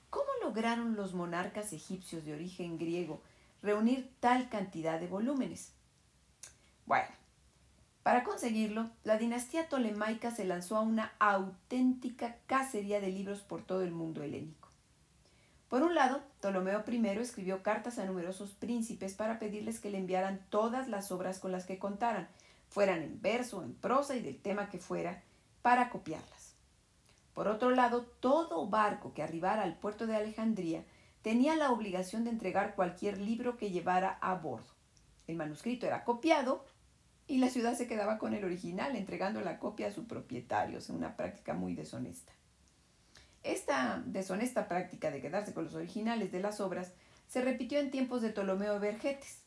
¿cómo 0.09 0.31
lograron 0.41 0.97
los 0.97 1.13
monarcas 1.13 1.75
egipcios 1.75 2.25
de 2.25 2.33
origen 2.33 2.79
griego 2.79 3.21
reunir 3.61 4.11
tal 4.19 4.49
cantidad 4.49 4.99
de 4.99 5.09
volúmenes? 5.09 5.75
Bueno, 6.87 7.11
para 8.03 8.25
conseguirlo, 8.25 8.89
la 9.05 9.19
dinastía 9.19 9.69
tolemaica 9.69 10.31
se 10.31 10.47
lanzó 10.47 10.79
a 10.79 10.81
una 10.81 11.13
auténtica 11.19 12.39
cacería 12.47 13.03
de 13.03 13.09
libros 13.09 13.41
por 13.43 13.61
todo 13.61 13.83
el 13.83 13.93
mundo 13.93 14.23
helénico. 14.23 14.62
Por 15.73 15.83
un 15.83 15.95
lado, 15.95 16.21
Ptolomeo 16.39 16.85
I 16.87 17.07
escribió 17.19 17.63
cartas 17.63 17.99
a 17.99 18.05
numerosos 18.05 18.51
príncipes 18.51 19.15
para 19.15 19.39
pedirles 19.39 19.81
que 19.81 19.89
le 19.89 19.97
enviaran 19.97 20.45
todas 20.51 20.87
las 20.87 21.11
obras 21.11 21.39
con 21.39 21.51
las 21.51 21.65
que 21.65 21.79
contaran, 21.79 22.29
fueran 22.69 23.01
en 23.01 23.23
verso, 23.23 23.63
en 23.63 23.73
prosa 23.73 24.15
y 24.15 24.21
del 24.21 24.39
tema 24.39 24.69
que 24.69 24.77
fuera, 24.77 25.23
para 25.63 25.89
copiarlas. 25.89 26.57
Por 27.33 27.49
otro 27.49 27.71
lado, 27.71 28.03
todo 28.21 28.67
barco 28.67 29.15
que 29.15 29.23
arribara 29.23 29.63
al 29.63 29.79
puerto 29.79 30.07
de 30.07 30.15
Alejandría 30.15 30.85
tenía 31.23 31.57
la 31.57 31.71
obligación 31.71 32.25
de 32.25 32.31
entregar 32.33 32.75
cualquier 32.75 33.17
libro 33.17 33.57
que 33.57 33.71
llevara 33.71 34.19
a 34.21 34.35
bordo. 34.35 34.75
El 35.27 35.37
manuscrito 35.37 35.87
era 35.87 36.05
copiado 36.05 36.67
y 37.27 37.39
la 37.39 37.49
ciudad 37.49 37.77
se 37.77 37.87
quedaba 37.87 38.19
con 38.19 38.35
el 38.35 38.45
original, 38.45 38.95
entregando 38.95 39.41
la 39.41 39.59
copia 39.59 39.89
a 39.89 39.93
su 39.93 40.07
propietario, 40.07 40.81
o 40.87 40.93
una 40.93 41.17
práctica 41.17 41.55
muy 41.55 41.75
deshonesta. 41.75 42.35
Esta 43.43 44.03
deshonesta 44.07 44.69
práctica 44.69 45.11
de 45.11 45.21
quedarse 45.21 45.53
con 45.53 45.65
los 45.65 45.75
originales 45.75 46.31
de 46.31 46.41
las 46.41 46.61
obras 46.61 46.93
se 47.29 47.43
repitió 47.43 47.81
en 47.81 47.91
tiempos 47.91 48.23
de 48.23 48.31
Ptolomeo 48.31 48.79
Vergetes. 48.79 49.43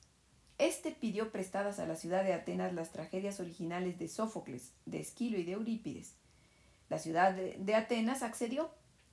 Este 0.57 0.91
pidió 0.91 1.31
prestadas 1.31 1.79
a 1.79 1.85
la 1.85 1.95
ciudad 1.95 2.23
de 2.23 2.33
Atenas 2.33 2.73
las 2.73 2.91
tragedias 2.91 3.39
originales 3.39 3.99
de 3.99 4.07
Sófocles, 4.07 4.73
de 4.85 4.99
Esquilo 4.99 5.37
y 5.37 5.43
de 5.43 5.53
Eurípides. 5.53 6.15
La 6.89 6.99
ciudad 6.99 7.33
de, 7.33 7.75
Atenas 7.75 8.21
accedió 8.21 8.69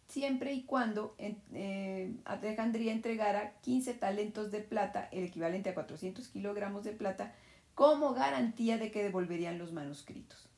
siempre 0.08 0.52
y 0.52 0.64
cuando 0.64 1.14
eh, 1.18 2.14
Alejandría 2.24 2.92
entregara 2.92 3.54
15 3.62 3.94
talentos 3.94 4.50
de 4.50 4.60
plata, 4.60 5.08
el 5.10 5.24
equivalente 5.24 5.70
a 5.70 5.74
400 5.74 6.28
kilogramos 6.28 6.84
de 6.84 6.92
plata, 6.92 7.34
como 7.74 8.12
garantía 8.12 8.78
de 8.78 8.90
que 8.90 9.02
devolverían 9.02 9.58
los 9.58 9.72
manuscritos. 9.72 10.51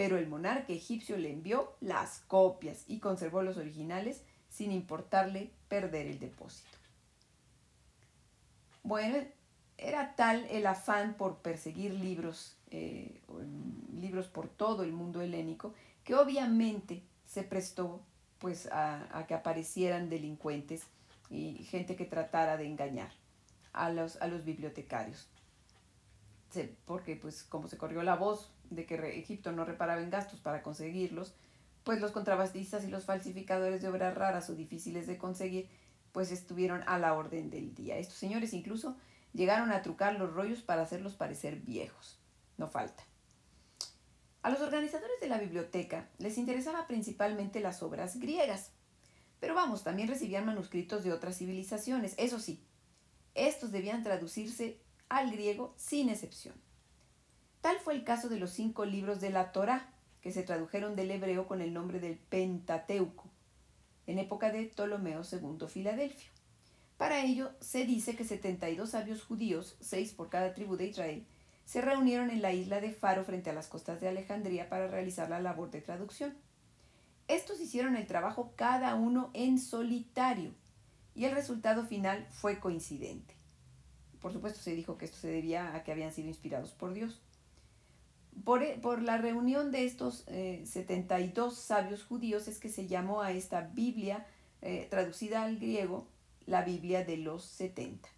Pero 0.00 0.16
el 0.16 0.28
monarca 0.28 0.72
egipcio 0.72 1.18
le 1.18 1.30
envió 1.30 1.76
las 1.82 2.20
copias 2.20 2.84
y 2.88 3.00
conservó 3.00 3.42
los 3.42 3.58
originales 3.58 4.22
sin 4.48 4.72
importarle 4.72 5.50
perder 5.68 6.06
el 6.06 6.18
depósito. 6.18 6.78
Bueno, 8.82 9.18
era 9.76 10.16
tal 10.16 10.46
el 10.48 10.66
afán 10.66 11.18
por 11.18 11.40
perseguir 11.42 11.92
libros, 11.92 12.56
eh, 12.70 13.20
libros 13.92 14.26
por 14.28 14.48
todo 14.48 14.84
el 14.84 14.92
mundo 14.94 15.20
helénico, 15.20 15.74
que 16.02 16.14
obviamente 16.14 17.02
se 17.26 17.42
prestó 17.42 18.00
pues 18.38 18.70
a, 18.72 19.26
que 19.28 19.34
aparecieran 19.34 20.08
delincuentes 20.08 20.84
y 21.28 21.56
gente 21.64 21.94
que 21.94 22.06
tratara 22.06 22.56
de 22.56 22.64
engañar 22.64 23.12
a 23.74 23.90
los, 23.90 24.16
a 24.22 24.28
los 24.28 24.46
bibliotecarios 24.46 25.28
porque 26.84 27.16
pues 27.16 27.44
como 27.44 27.68
se 27.68 27.76
corrió 27.76 28.02
la 28.02 28.16
voz 28.16 28.50
de 28.70 28.86
que 28.86 28.94
Egipto 29.18 29.52
no 29.52 29.64
reparaba 29.64 30.00
en 30.00 30.10
gastos 30.10 30.40
para 30.40 30.62
conseguirlos, 30.62 31.34
pues 31.84 32.00
los 32.00 32.12
contrabandistas 32.12 32.84
y 32.84 32.88
los 32.88 33.04
falsificadores 33.04 33.82
de 33.82 33.88
obras 33.88 34.14
raras 34.14 34.48
o 34.50 34.54
difíciles 34.54 35.06
de 35.06 35.18
conseguir, 35.18 35.68
pues 36.12 36.32
estuvieron 36.32 36.82
a 36.86 36.98
la 36.98 37.14
orden 37.14 37.50
del 37.50 37.74
día. 37.74 37.98
Estos 37.98 38.16
señores 38.16 38.52
incluso 38.52 38.96
llegaron 39.32 39.70
a 39.70 39.82
trucar 39.82 40.14
los 40.14 40.32
rollos 40.32 40.62
para 40.62 40.82
hacerlos 40.82 41.14
parecer 41.14 41.56
viejos. 41.56 42.18
No 42.58 42.68
falta. 42.68 43.04
A 44.42 44.50
los 44.50 44.60
organizadores 44.60 45.20
de 45.20 45.28
la 45.28 45.38
biblioteca 45.38 46.08
les 46.18 46.38
interesaba 46.38 46.86
principalmente 46.86 47.60
las 47.60 47.82
obras 47.82 48.18
griegas, 48.18 48.72
pero 49.38 49.54
vamos, 49.54 49.84
también 49.84 50.08
recibían 50.08 50.46
manuscritos 50.46 51.04
de 51.04 51.12
otras 51.12 51.36
civilizaciones, 51.38 52.14
eso 52.18 52.38
sí, 52.38 52.62
estos 53.34 53.70
debían 53.70 54.02
traducirse 54.02 54.78
al 55.08 55.30
griego 55.30 55.74
sin 55.76 56.08
excepción. 56.08 56.54
Tal 57.60 57.78
fue 57.78 57.94
el 57.94 58.04
caso 58.04 58.28
de 58.28 58.38
los 58.38 58.50
cinco 58.50 58.84
libros 58.84 59.20
de 59.20 59.30
la 59.30 59.52
Torá, 59.52 59.92
que 60.22 60.32
se 60.32 60.42
tradujeron 60.42 60.96
del 60.96 61.10
hebreo 61.10 61.46
con 61.46 61.60
el 61.60 61.72
nombre 61.72 62.00
del 62.00 62.16
Pentateuco, 62.16 63.28
en 64.06 64.18
época 64.18 64.50
de 64.50 64.64
Ptolomeo 64.64 65.22
II 65.30 65.66
Filadelfio. 65.68 66.30
Para 66.96 67.24
ello 67.24 67.52
se 67.60 67.86
dice 67.86 68.16
que 68.16 68.24
72 68.24 68.90
sabios 68.90 69.22
judíos, 69.22 69.76
seis 69.80 70.12
por 70.12 70.28
cada 70.28 70.52
tribu 70.52 70.76
de 70.76 70.86
Israel, 70.86 71.26
se 71.64 71.80
reunieron 71.80 72.30
en 72.30 72.42
la 72.42 72.52
isla 72.52 72.80
de 72.80 72.92
Faro 72.92 73.24
frente 73.24 73.50
a 73.50 73.54
las 73.54 73.68
costas 73.68 74.00
de 74.00 74.08
Alejandría 74.08 74.68
para 74.68 74.88
realizar 74.88 75.30
la 75.30 75.40
labor 75.40 75.70
de 75.70 75.80
traducción. 75.80 76.36
Estos 77.28 77.60
hicieron 77.60 77.94
el 77.94 78.06
trabajo 78.06 78.52
cada 78.56 78.96
uno 78.96 79.30
en 79.34 79.58
solitario 79.58 80.52
y 81.14 81.26
el 81.26 81.32
resultado 81.32 81.86
final 81.86 82.26
fue 82.30 82.58
coincidente. 82.58 83.34
Por 84.20 84.32
supuesto 84.32 84.60
se 84.60 84.74
dijo 84.74 84.98
que 84.98 85.04
esto 85.04 85.18
se 85.18 85.28
debía 85.28 85.74
a 85.74 85.84
que 85.84 85.92
habían 85.92 86.12
sido 86.12 86.28
inspirados 86.28 86.72
por 86.72 86.92
Dios. 86.92 87.22
Por, 88.44 88.62
e, 88.62 88.80
la 89.02 89.18
reunión 89.18 89.70
de 89.70 89.84
estos 89.84 90.24
72 90.64 91.52
eh, 91.52 91.56
sabios 91.56 92.04
judíos 92.04 92.48
es 92.48 92.58
que 92.58 92.68
se 92.68 92.86
llamó 92.86 93.22
a 93.22 93.32
esta 93.32 93.60
Biblia 93.60 94.26
eh, 94.62 94.86
traducida 94.90 95.42
al 95.42 95.58
griego 95.58 96.06
la 96.46 96.62
Biblia 96.62 97.04
de 97.04 97.16
los 97.16 97.44
70. 97.44 98.08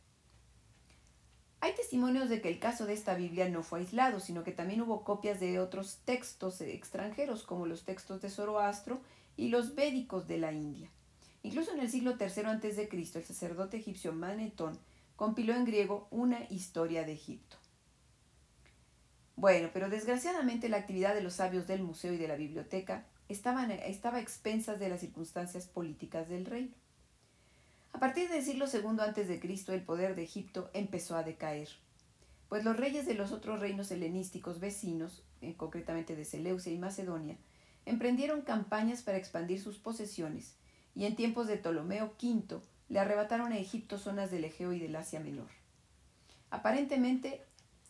Hay 1.61 1.75
testimonios 1.75 2.29
de 2.29 2.41
que 2.41 2.49
el 2.49 2.59
caso 2.59 2.87
de 2.87 2.95
esta 2.95 3.15
Biblia 3.15 3.49
no 3.49 3.63
fue 3.63 3.81
aislado, 3.81 4.19
sino 4.19 4.43
que 4.43 4.51
también 4.51 4.81
hubo 4.81 5.05
copias 5.05 5.39
de 5.39 5.61
otros 5.61 5.99
textos 6.05 6.61
extranjeros, 6.61 7.45
como 7.45 7.67
los 7.67 7.85
textos 7.85 8.21
de 8.21 8.31
Zoroastro 8.31 9.01
y 9.37 9.49
los 9.49 9.77
védicos 9.77 10.27
de 10.27 10.39
la 10.39 10.53
India. 10.53 10.91
Incluso 11.45 11.73
en 11.73 11.81
el 11.81 11.89
siglo 11.89 12.17
III 12.19 12.47
a.C., 12.47 12.89
el 12.93 13.25
sacerdote 13.25 13.77
egipcio 13.77 14.13
Manetón 14.13 14.79
compiló 15.15 15.55
en 15.55 15.65
griego 15.65 16.09
una 16.11 16.43
historia 16.51 17.05
de 17.05 17.13
Egipto. 17.13 17.62
Bueno, 19.37 19.71
pero 19.73 19.89
desgraciadamente 19.89 20.69
la 20.69 20.77
actividad 20.77 21.15
de 21.15 21.23
los 21.23 21.35
sabios 21.35 21.67
del 21.67 21.83
museo 21.83 22.13
y 22.13 22.19
de 22.19 22.29
la 22.29 22.37
biblioteca 22.37 23.07
estaban, 23.29 23.71
estaba 23.71 24.21
expensas 24.21 24.79
de 24.79 24.89
las 24.89 25.01
circunstancias 25.01 25.67
políticas 25.67 26.29
del 26.29 26.45
reino. 26.45 26.75
A 27.93 27.99
partir 27.99 28.29
del 28.29 28.43
siglo 28.43 28.67
II 28.73 29.01
a.C., 29.01 29.41
el 29.75 29.83
poder 29.83 30.15
de 30.15 30.23
Egipto 30.23 30.71
empezó 30.73 31.17
a 31.17 31.23
decaer, 31.23 31.69
pues 32.49 32.65
los 32.65 32.77
reyes 32.77 33.07
de 33.07 33.15
los 33.15 33.33
otros 33.33 33.61
reinos 33.61 33.91
helenísticos 33.91 34.61
vecinos, 34.61 35.23
eh, 35.41 35.55
concretamente 35.57 36.17
de 36.17 36.25
Seleucia 36.25 36.73
y 36.73 36.79
Macedonia, 36.79 37.37
emprendieron 37.87 38.43
campañas 38.43 39.03
para 39.03 39.19
expandir 39.19 39.61
sus 39.61 39.79
posesiones, 39.79 40.55
y 40.95 41.07
en 41.07 41.17
tiempos 41.17 41.47
de 41.47 41.57
Ptolomeo 41.57 42.15
V 42.23 42.61
le 42.89 42.99
arrebataron 42.99 43.53
a 43.53 43.59
Egipto 43.59 43.99
zonas 43.99 44.31
del 44.31 44.45
Egeo 44.45 44.73
y 44.73 44.79
del 44.79 44.97
Asia 44.97 45.21
Menor. 45.21 45.49
Aparentemente, 46.51 47.43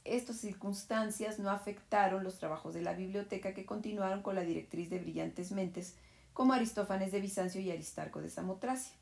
estas 0.05 0.37
circunstancias 0.37 1.39
no 1.39 1.51
afectaron 1.51 2.25
los 2.25 2.39
trabajos 2.39 2.75
de 2.75 2.83
la 2.83 2.95
biblioteca 2.95 3.55
que 3.55 3.67
continuaron 3.67 4.23
con 4.23 4.35
la 4.35 4.43
directriz 4.43 4.91
de 4.91 4.99
brillantes 4.99 5.53
mentes 5.53 5.95
como 6.33 6.53
Aristófanes 6.53 7.13
de 7.13 7.21
Bizancio 7.21 7.61
y 7.61 7.71
Aristarco 7.71 8.21
de 8.21 8.31
Samotracia 8.31 8.93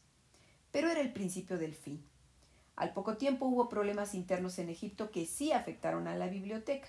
pero 0.72 0.88
era 0.88 1.00
el 1.00 1.12
principio 1.12 1.58
del 1.58 1.74
fin. 1.74 2.02
Al 2.76 2.92
poco 2.92 3.16
tiempo 3.16 3.46
hubo 3.46 3.68
problemas 3.68 4.14
internos 4.14 4.58
en 4.58 4.70
Egipto 4.70 5.10
que 5.10 5.26
sí 5.26 5.52
afectaron 5.52 6.08
a 6.08 6.16
la 6.16 6.28
biblioteca, 6.28 6.88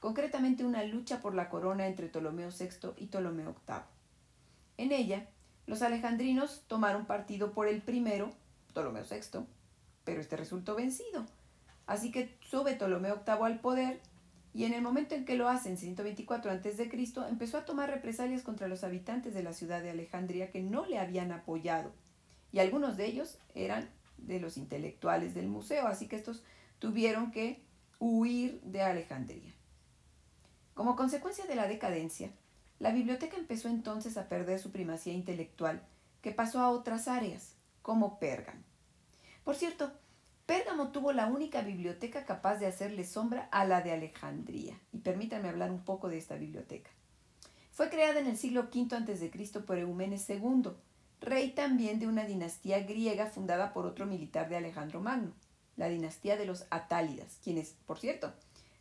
concretamente 0.00 0.64
una 0.64 0.82
lucha 0.84 1.20
por 1.20 1.34
la 1.34 1.48
corona 1.48 1.86
entre 1.86 2.08
Ptolomeo 2.08 2.50
VI 2.50 2.92
y 2.96 3.06
Ptolomeo 3.06 3.54
VIII. 3.66 3.76
En 4.78 4.92
ella, 4.92 5.28
los 5.66 5.82
alejandrinos 5.82 6.62
tomaron 6.66 7.04
partido 7.04 7.52
por 7.52 7.68
el 7.68 7.82
primero, 7.82 8.32
Ptolomeo 8.72 9.04
VI, 9.08 9.44
pero 10.04 10.20
este 10.20 10.36
resultó 10.36 10.74
vencido. 10.74 11.26
Así 11.90 12.12
que 12.12 12.38
sube 12.48 12.76
Ptolomeo 12.76 13.24
VIII 13.26 13.44
al 13.44 13.58
poder 13.58 14.00
y 14.54 14.62
en 14.62 14.74
el 14.74 14.80
momento 14.80 15.16
en 15.16 15.24
que 15.24 15.34
lo 15.34 15.48
hace, 15.48 15.70
en 15.70 15.76
124 15.76 16.52
a.C., 16.52 16.88
empezó 17.28 17.58
a 17.58 17.64
tomar 17.64 17.90
represalias 17.90 18.42
contra 18.42 18.68
los 18.68 18.84
habitantes 18.84 19.34
de 19.34 19.42
la 19.42 19.52
ciudad 19.52 19.82
de 19.82 19.90
Alejandría 19.90 20.52
que 20.52 20.62
no 20.62 20.86
le 20.86 21.00
habían 21.00 21.32
apoyado 21.32 21.90
y 22.52 22.60
algunos 22.60 22.96
de 22.96 23.06
ellos 23.06 23.38
eran 23.56 23.90
de 24.18 24.38
los 24.38 24.56
intelectuales 24.56 25.34
del 25.34 25.48
museo, 25.48 25.88
así 25.88 26.06
que 26.06 26.14
estos 26.14 26.44
tuvieron 26.78 27.32
que 27.32 27.60
huir 27.98 28.60
de 28.60 28.82
Alejandría. 28.82 29.52
Como 30.74 30.94
consecuencia 30.94 31.46
de 31.46 31.56
la 31.56 31.66
decadencia, 31.66 32.30
la 32.78 32.92
biblioteca 32.92 33.36
empezó 33.36 33.66
entonces 33.66 34.16
a 34.16 34.28
perder 34.28 34.60
su 34.60 34.70
primacía 34.70 35.12
intelectual, 35.12 35.82
que 36.22 36.30
pasó 36.30 36.60
a 36.60 36.70
otras 36.70 37.08
áreas, 37.08 37.56
como 37.82 38.20
Pérgamo. 38.20 38.62
Por 39.42 39.56
cierto, 39.56 39.90
Pérgamo 40.50 40.88
tuvo 40.88 41.12
la 41.12 41.26
única 41.26 41.62
biblioteca 41.62 42.24
capaz 42.24 42.56
de 42.56 42.66
hacerle 42.66 43.04
sombra 43.04 43.48
a 43.52 43.64
la 43.64 43.82
de 43.82 43.92
Alejandría, 43.92 44.76
y 44.92 44.98
permítanme 44.98 45.48
hablar 45.48 45.70
un 45.70 45.84
poco 45.84 46.08
de 46.08 46.18
esta 46.18 46.34
biblioteca. 46.34 46.90
Fue 47.70 47.88
creada 47.88 48.18
en 48.18 48.26
el 48.26 48.36
siglo 48.36 48.62
V 48.62 48.96
a.C. 48.96 49.60
por 49.60 49.78
Eumenes 49.78 50.28
II, 50.28 50.72
rey 51.20 51.52
también 51.52 52.00
de 52.00 52.08
una 52.08 52.24
dinastía 52.24 52.80
griega 52.80 53.26
fundada 53.26 53.72
por 53.72 53.86
otro 53.86 54.06
militar 54.06 54.48
de 54.48 54.56
Alejandro 54.56 55.00
Magno, 55.00 55.34
la 55.76 55.88
dinastía 55.88 56.36
de 56.36 56.46
los 56.46 56.66
Atálidas, 56.70 57.38
quienes, 57.44 57.76
por 57.86 58.00
cierto, 58.00 58.32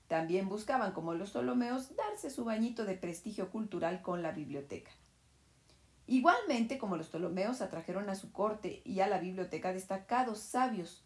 también 0.07 0.49
buscaban, 0.49 0.91
como 0.91 1.13
los 1.13 1.29
Ptolomeos, 1.29 1.95
darse 1.95 2.31
su 2.31 2.45
bañito 2.45 2.83
de 2.83 2.95
prestigio 2.95 3.51
cultural 3.51 4.01
con 4.01 4.23
la 4.23 4.31
biblioteca. 4.31 4.89
Igualmente, 6.07 6.79
como 6.79 6.97
los 6.97 7.09
Ptolomeos 7.09 7.61
atrajeron 7.61 8.09
a 8.09 8.15
su 8.15 8.31
corte 8.31 8.81
y 8.85 9.01
a 9.01 9.07
la 9.07 9.19
biblioteca 9.19 9.71
destacados 9.71 10.39
sabios, 10.39 11.05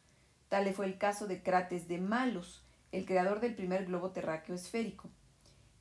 tal 0.53 0.71
fue 0.71 0.85
el 0.85 0.99
caso 0.99 1.25
de 1.25 1.41
Crates 1.41 1.87
de 1.87 1.97
Malos, 1.97 2.61
el 2.91 3.07
creador 3.07 3.39
del 3.39 3.55
primer 3.55 3.87
globo 3.87 4.11
terráqueo 4.11 4.53
esférico, 4.53 5.09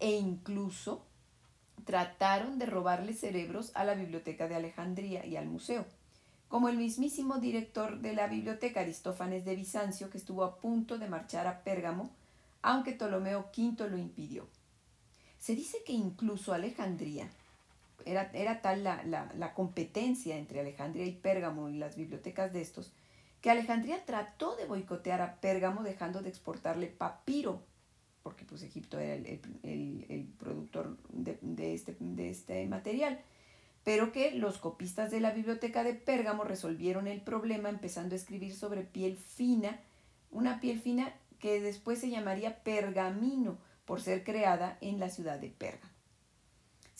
e 0.01 0.13
incluso 0.13 1.05
trataron 1.85 2.59
de 2.59 2.65
robarle 2.65 3.13
cerebros 3.13 3.73
a 3.75 3.85
la 3.85 3.93
Biblioteca 3.93 4.49
de 4.49 4.55
Alejandría 4.55 5.27
y 5.27 5.37
al 5.37 5.47
museo, 5.47 5.85
como 6.49 6.71
el 6.71 6.79
mismísimo 6.79 7.37
director 7.37 8.01
de 8.01 8.15
la 8.15 8.29
biblioteca 8.29 8.81
Aristófanes 8.81 9.45
de 9.45 9.57
Bizancio, 9.57 10.09
que 10.09 10.17
estuvo 10.17 10.43
a 10.43 10.57
punto 10.57 10.97
de 10.97 11.07
marchar 11.07 11.47
a 11.47 11.65
Pérgamo, 11.65 12.11
aunque 12.63 12.93
Ptolomeo 12.93 13.51
V 13.55 13.91
lo 13.91 13.99
impidió. 13.99 14.49
Se 15.39 15.55
dice 15.55 15.83
que 15.85 15.93
incluso 15.93 16.55
Alejandría, 16.55 17.29
era, 18.07 18.31
era 18.33 18.63
tal 18.63 18.85
la, 18.85 19.03
la 19.05 19.53
competencia 19.53 20.39
entre 20.39 20.61
Alejandría 20.61 21.05
y 21.05 21.13
Pérgamo 21.13 21.69
y 21.69 21.77
las 21.77 21.95
bibliotecas 21.95 22.55
de 22.55 22.63
estos, 22.63 22.91
que 23.43 23.51
Alejandría 23.51 24.03
trató 24.07 24.57
de 24.57 24.65
boicotear 24.65 25.21
a 25.21 25.41
Pérgamo 25.41 25.83
dejando 25.83 26.23
de 26.23 26.31
exportarle 26.31 26.87
papiro 26.87 27.63
porque 28.23 28.45
pues 28.45 28.63
Egipto 28.63 28.99
era 28.99 29.15
el, 29.15 30.29
productor 30.39 30.97
de, 31.11 31.75
este, 31.75 31.97
de 31.99 32.31
este 32.31 32.67
material, 32.67 33.21
pero 33.85 34.13
que 34.13 34.33
los 34.33 34.59
copistas 34.59 35.11
de 35.11 35.21
la 35.21 35.33
biblioteca 35.33 35.83
de 35.83 35.95
Pérgamo 35.95 36.45
resolvieron 36.45 37.09
el 37.09 37.21
problema 37.21 37.69
empezando 37.69 38.15
a 38.15 38.19
escribir 38.19 38.55
sobre 38.55 38.83
piel 38.83 39.17
fina, 39.17 39.81
una 40.31 40.61
piel 40.61 40.81
fina 40.81 41.13
que 41.41 41.61
después 41.61 41.99
se 41.99 42.11
llamaría 42.11 42.63
pergamino 42.63 43.59
por 43.85 44.01
ser 44.01 44.23
creada 44.23 44.79
en 44.81 45.01
la 45.01 45.09
ciudad 45.09 45.39
de 45.39 45.49
Pérgamo. 45.49 45.92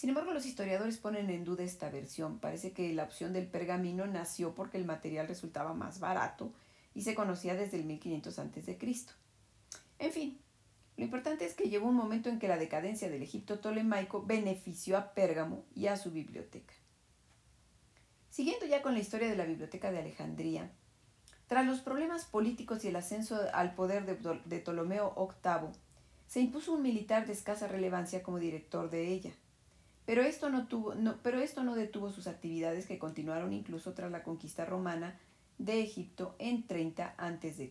Sin 0.03 0.09
embargo, 0.09 0.33
los 0.33 0.47
historiadores 0.47 0.99
ponen 0.99 1.31
en 1.31 1.45
duda 1.45 1.63
esta 1.63 1.89
versión. 1.89 2.41
Parece 2.41 2.73
que 2.73 2.93
la 2.93 3.05
opción 3.05 3.33
del 3.33 3.47
pergamino 3.47 4.05
nació 4.05 4.53
porque 4.53 4.77
el 4.77 4.85
material 4.85 5.29
resultaba 5.29 5.75
más 5.75 6.01
barato 6.01 6.53
y 6.93 7.03
se 7.03 7.15
conocía 7.15 7.55
desde 7.55 7.77
el 7.77 7.85
1500 7.85 8.37
a.C. 8.37 8.79
En 10.01 10.11
fin, 10.11 10.41
lo 10.97 11.05
importante 11.05 11.45
es 11.45 11.55
que 11.55 11.69
llegó 11.69 11.87
un 11.87 11.95
momento 11.95 12.29
en 12.29 12.41
que 12.41 12.49
la 12.49 12.57
decadencia 12.57 13.09
del 13.09 13.23
Egipto 13.23 13.61
tolemaico 13.61 14.25
benefició 14.27 14.99
a 14.99 15.15
Pérgamo 15.15 15.63
y 15.73 15.87
a 15.87 15.97
su 15.97 16.11
biblioteca. 16.11 16.75
Siguiendo 18.29 18.67
ya 18.67 18.83
con 18.83 18.95
la 18.95 19.01
historia 19.01 19.29
de 19.29 19.37
la 19.37 19.45
biblioteca 19.45 19.93
de 19.93 20.01
Alejandría, 20.01 20.73
tras 21.47 21.65
los 21.65 21.79
problemas 21.79 22.25
políticos 22.25 22.85
y 22.85 22.89
el 22.89 22.97
ascenso 22.97 23.41
al 23.55 23.77
poder 23.77 24.05
de, 24.05 24.59
Ptolomeo 24.59 25.15
VIII, 25.17 25.73
se 26.27 26.41
impuso 26.41 26.73
un 26.73 26.83
militar 26.83 27.25
de 27.25 27.35
escasa 27.35 27.69
relevancia 27.69 28.25
como 28.25 28.41
director 28.41 28.91
de 28.91 29.07
ella. 29.07 29.31
Pero 30.05 30.23
esto 30.23 30.51
no, 30.51 30.67
tuvo, 30.67 30.95
pero 31.23 31.41
esto 31.41 31.63
no 31.63 31.75
detuvo 31.75 32.11
sus 32.11 32.27
actividades 32.27 32.87
que 32.87 32.99
continuaron 32.99 33.53
incluso 33.53 33.93
tras 33.93 34.11
la 34.11 34.23
conquista 34.23 34.65
romana 34.65 35.19
de 35.59 35.81
Egipto 35.81 36.35
en 36.39 36.67
30 36.67 37.15
a.C. 37.17 37.71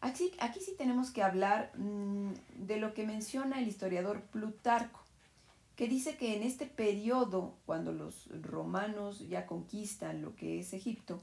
Aquí, 0.00 0.60
sí 0.60 0.74
tenemos 0.76 1.10
que 1.10 1.22
hablar 1.22 1.72
mm, 1.78 2.32
de 2.66 2.76
lo 2.76 2.92
que 2.92 3.06
menciona 3.06 3.58
el 3.58 3.68
historiador 3.68 4.20
Plutarco, 4.20 5.00
que 5.76 5.88
dice 5.88 6.16
que 6.16 6.36
en 6.36 6.42
este 6.42 6.66
periodo, 6.66 7.54
cuando 7.66 7.92
los 7.92 8.28
romanos 8.42 9.26
ya 9.28 9.46
conquistan 9.46 10.22
lo 10.22 10.36
que 10.36 10.60
es 10.60 10.74
Egipto, 10.74 11.20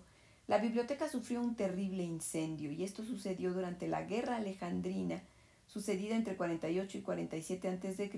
la 0.47 0.57
biblioteca 0.57 1.07
sufrió 1.07 1.41
un 1.41 1.55
terrible 1.55 2.03
incendio 2.03 2.71
y 2.71 2.83
esto 2.83 3.05
sucedió 3.05 3.53
durante 3.53 3.87
la 3.87 4.01
Guerra 4.01 4.37
Alejandrina, 4.37 5.21
sucedida 5.67 6.15
entre 6.15 6.35
48 6.35 6.97
y 6.97 7.01
47 7.01 7.69
a.C., 7.69 8.09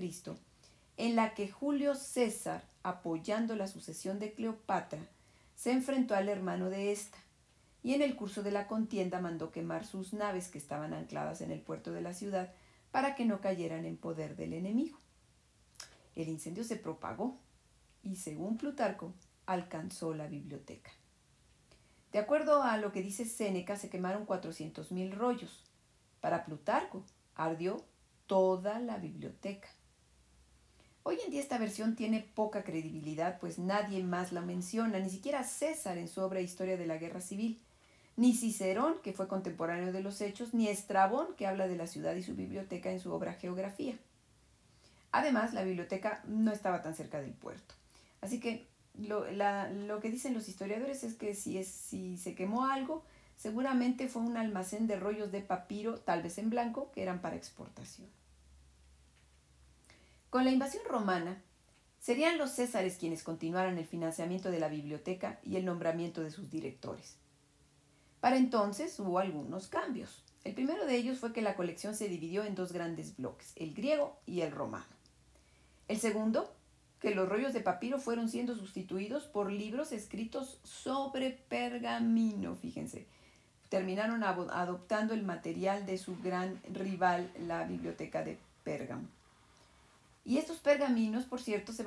en 0.96 1.16
la 1.16 1.34
que 1.34 1.50
Julio 1.50 1.94
César, 1.94 2.64
apoyando 2.82 3.56
la 3.56 3.66
sucesión 3.66 4.18
de 4.18 4.32
Cleopatra, 4.32 5.00
se 5.54 5.72
enfrentó 5.72 6.14
al 6.14 6.28
hermano 6.28 6.70
de 6.70 6.92
ésta, 6.92 7.18
y 7.82 7.94
en 7.94 8.02
el 8.02 8.16
curso 8.16 8.42
de 8.42 8.50
la 8.50 8.66
contienda 8.66 9.20
mandó 9.20 9.50
quemar 9.50 9.84
sus 9.84 10.12
naves 10.12 10.48
que 10.48 10.58
estaban 10.58 10.94
ancladas 10.94 11.40
en 11.40 11.50
el 11.50 11.60
puerto 11.60 11.92
de 11.92 12.00
la 12.00 12.14
ciudad 12.14 12.52
para 12.90 13.14
que 13.14 13.24
no 13.24 13.40
cayeran 13.40 13.84
en 13.84 13.96
poder 13.96 14.36
del 14.36 14.54
enemigo. 14.54 14.98
El 16.14 16.28
incendio 16.28 16.64
se 16.64 16.76
propagó 16.76 17.38
y, 18.02 18.16
según 18.16 18.56
Plutarco, 18.56 19.12
alcanzó 19.46 20.14
la 20.14 20.28
biblioteca. 20.28 20.92
De 22.12 22.20
acuerdo 22.20 22.62
a 22.62 22.76
lo 22.78 22.92
que 22.92 23.02
dice 23.02 23.24
Séneca, 23.24 23.76
se 23.76 23.90
quemaron 23.90 24.26
400.000 24.26 25.12
rollos. 25.12 25.64
Para 26.20 26.44
Plutarco, 26.44 27.04
ardió 27.34 27.84
toda 28.26 28.78
la 28.78 28.96
biblioteca. 28.98 29.68
Hoy 31.06 31.18
en 31.22 31.30
día 31.30 31.42
esta 31.42 31.58
versión 31.58 31.96
tiene 31.96 32.26
poca 32.34 32.64
credibilidad, 32.64 33.38
pues 33.38 33.58
nadie 33.58 34.02
más 34.02 34.32
la 34.32 34.40
menciona, 34.40 34.98
ni 34.98 35.10
siquiera 35.10 35.44
César 35.44 35.98
en 35.98 36.08
su 36.08 36.22
obra 36.22 36.40
Historia 36.40 36.78
de 36.78 36.86
la 36.86 36.96
Guerra 36.96 37.20
Civil, 37.20 37.60
ni 38.16 38.34
Cicerón, 38.34 38.94
que 39.02 39.12
fue 39.12 39.28
contemporáneo 39.28 39.92
de 39.92 40.02
los 40.02 40.22
hechos, 40.22 40.54
ni 40.54 40.66
Estrabón, 40.66 41.34
que 41.36 41.46
habla 41.46 41.68
de 41.68 41.76
la 41.76 41.86
ciudad 41.86 42.14
y 42.14 42.22
su 42.22 42.34
biblioteca 42.34 42.90
en 42.90 43.00
su 43.00 43.12
obra 43.12 43.34
Geografía. 43.34 43.98
Además, 45.12 45.52
la 45.52 45.62
biblioteca 45.62 46.22
no 46.26 46.52
estaba 46.52 46.80
tan 46.80 46.94
cerca 46.94 47.20
del 47.20 47.34
puerto. 47.34 47.74
Así 48.22 48.40
que 48.40 48.66
lo, 48.94 49.26
que 50.00 50.10
dicen 50.10 50.32
los 50.32 50.48
historiadores 50.48 51.04
es 51.04 51.16
que 51.16 51.34
si 51.34 52.16
se 52.16 52.34
quemó 52.34 52.64
algo, 52.64 53.04
seguramente 53.36 54.08
fue 54.08 54.22
un 54.22 54.38
almacén 54.38 54.86
de 54.86 54.98
rollos 54.98 55.32
de 55.32 55.42
papiro, 55.42 55.98
tal 55.98 56.22
vez 56.22 56.38
en 56.38 56.48
blanco, 56.48 56.90
que 56.92 57.02
eran 57.02 57.20
para 57.20 57.36
exportación. 57.36 58.08
Con 60.34 60.44
la 60.44 60.50
invasión 60.50 60.82
romana, 60.88 61.40
serían 62.00 62.38
los 62.38 62.50
césares 62.50 62.96
quienes 62.96 63.22
continuaran 63.22 63.78
el 63.78 63.86
financiamiento 63.86 64.50
de 64.50 64.58
la 64.58 64.66
biblioteca 64.66 65.38
y 65.44 65.54
el 65.54 65.64
nombramiento 65.64 66.24
de 66.24 66.32
sus 66.32 66.50
directores. 66.50 67.14
Para 68.18 68.36
entonces 68.36 68.98
hubo 68.98 69.20
algunos 69.20 69.68
cambios. 69.68 70.24
El 70.42 70.54
primero 70.54 70.86
de 70.86 70.96
ellos 70.96 71.20
fue 71.20 71.32
que 71.32 71.40
la 71.40 71.54
colección 71.54 71.94
se 71.94 72.08
dividió 72.08 72.42
en 72.42 72.56
dos 72.56 72.72
grandes 72.72 73.16
bloques, 73.16 73.52
el 73.54 73.74
griego 73.74 74.18
y 74.26 74.40
el 74.40 74.50
romano. 74.50 74.96
El 75.86 76.00
segundo, 76.00 76.52
que 76.98 77.14
los 77.14 77.28
rollos 77.28 77.52
de 77.52 77.60
papiro 77.60 78.00
fueron 78.00 78.28
siendo 78.28 78.56
sustituidos 78.56 79.26
por 79.26 79.52
libros 79.52 79.92
escritos 79.92 80.58
sobre 80.64 81.30
pergamino, 81.30 82.56
fíjense. 82.56 83.06
Terminaron 83.68 84.24
adoptando 84.24 85.14
el 85.14 85.22
material 85.22 85.86
de 85.86 85.96
su 85.96 86.20
gran 86.20 86.60
rival, 86.72 87.30
la 87.38 87.62
biblioteca 87.62 88.24
de 88.24 88.36
Pérgamo. 88.64 89.06
Y 90.24 90.38
estos 90.38 90.58
pergaminos, 90.58 91.26
por 91.26 91.40
cierto, 91.40 91.72
se, 91.72 91.84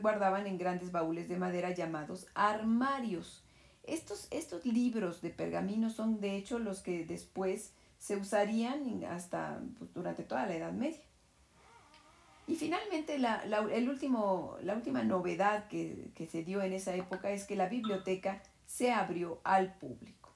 guardaban 0.00 0.46
en 0.46 0.58
grandes 0.58 0.92
baúles 0.92 1.28
de 1.28 1.36
madera 1.36 1.70
llamados 1.70 2.26
armarios. 2.34 3.42
Estos, 3.82 4.28
estos 4.30 4.64
libros 4.64 5.20
de 5.22 5.30
pergaminos 5.30 5.94
son 5.94 6.20
de 6.20 6.36
hecho 6.36 6.60
los 6.60 6.80
que 6.80 7.04
después 7.04 7.72
se 7.98 8.16
usarían 8.16 9.04
hasta 9.04 9.60
pues, 9.78 9.92
durante 9.92 10.22
toda 10.22 10.46
la 10.46 10.54
Edad 10.54 10.72
Media. 10.72 11.02
Y 12.46 12.54
finalmente 12.56 13.18
la, 13.18 13.42
el 13.72 13.88
último, 13.88 14.56
la 14.62 14.74
última 14.74 15.02
novedad 15.02 15.66
que, 15.68 16.10
que 16.14 16.26
se 16.26 16.44
dio 16.44 16.62
en 16.62 16.72
esa 16.72 16.94
época 16.94 17.30
es 17.30 17.44
que 17.44 17.56
la 17.56 17.68
biblioteca 17.68 18.40
se 18.66 18.92
abrió 18.92 19.40
al 19.42 19.74
público. 19.74 20.32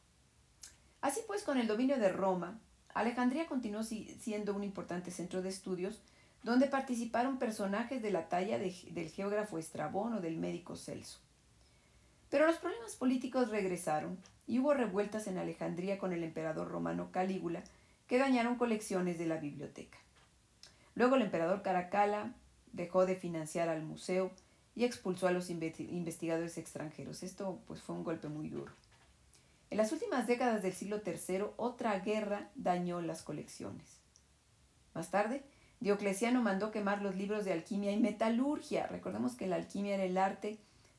Así 1.00 1.20
pues, 1.26 1.44
con 1.44 1.58
el 1.58 1.68
dominio 1.68 1.98
de 1.98 2.08
Roma, 2.08 2.58
Alejandría 2.94 3.46
continuó 3.46 3.82
siendo 3.82 4.54
un 4.54 4.64
importante 4.64 5.10
centro 5.10 5.42
de 5.42 5.50
estudios 5.50 6.02
donde 6.44 6.66
participaron 6.66 7.38
personajes 7.38 8.02
de 8.02 8.10
la 8.10 8.28
talla 8.28 8.58
del 8.58 9.10
geógrafo 9.10 9.58
Estrabón 9.58 10.12
o 10.14 10.20
del 10.20 10.36
médico 10.36 10.76
Celso. 10.76 11.18
Pero 12.28 12.46
los 12.46 12.58
problemas 12.58 12.96
políticos 12.96 13.48
regresaron 13.48 14.18
y 14.46 14.58
hubo 14.58 14.74
revueltas 14.74 15.26
en 15.26 15.38
Alejandría 15.38 15.98
con 15.98 16.12
el 16.12 16.22
emperador 16.22 16.68
romano 16.68 17.10
Calígula 17.10 17.64
que 18.06 18.18
dañaron 18.18 18.56
colecciones 18.56 19.18
de 19.18 19.26
la 19.26 19.38
biblioteca. 19.38 19.98
Luego 20.94 21.16
el 21.16 21.22
emperador 21.22 21.62
Caracalla 21.62 22.34
dejó 22.72 23.06
de 23.06 23.16
financiar 23.16 23.70
al 23.70 23.82
museo 23.82 24.30
y 24.76 24.84
expulsó 24.84 25.26
a 25.28 25.32
los 25.32 25.48
investigadores 25.48 26.58
extranjeros. 26.58 27.22
Esto 27.22 27.60
pues 27.66 27.80
fue 27.80 27.94
un 27.94 28.04
golpe 28.04 28.28
muy 28.28 28.50
duro. 28.50 28.72
En 29.70 29.78
las 29.78 29.92
últimas 29.92 30.26
décadas 30.26 30.62
del 30.62 30.74
siglo 30.74 31.00
III, 31.04 31.46
otra 31.56 31.98
guerra 32.00 32.50
dañó 32.54 33.00
las 33.00 33.22
colecciones. 33.22 34.00
Más 34.92 35.10
tarde, 35.10 35.42
Diocleciano 35.84 36.40
mandó 36.40 36.70
quemar 36.70 37.02
los 37.02 37.14
libros 37.14 37.44
de 37.44 37.52
alquimia 37.52 37.92
y 37.92 38.00
metalurgia. 38.00 38.86
Recordemos 38.86 39.34
que 39.34 39.46
la 39.46 39.56
alquimia 39.56 39.96
era 39.96 40.04
el 40.04 40.16
arte 40.16 40.56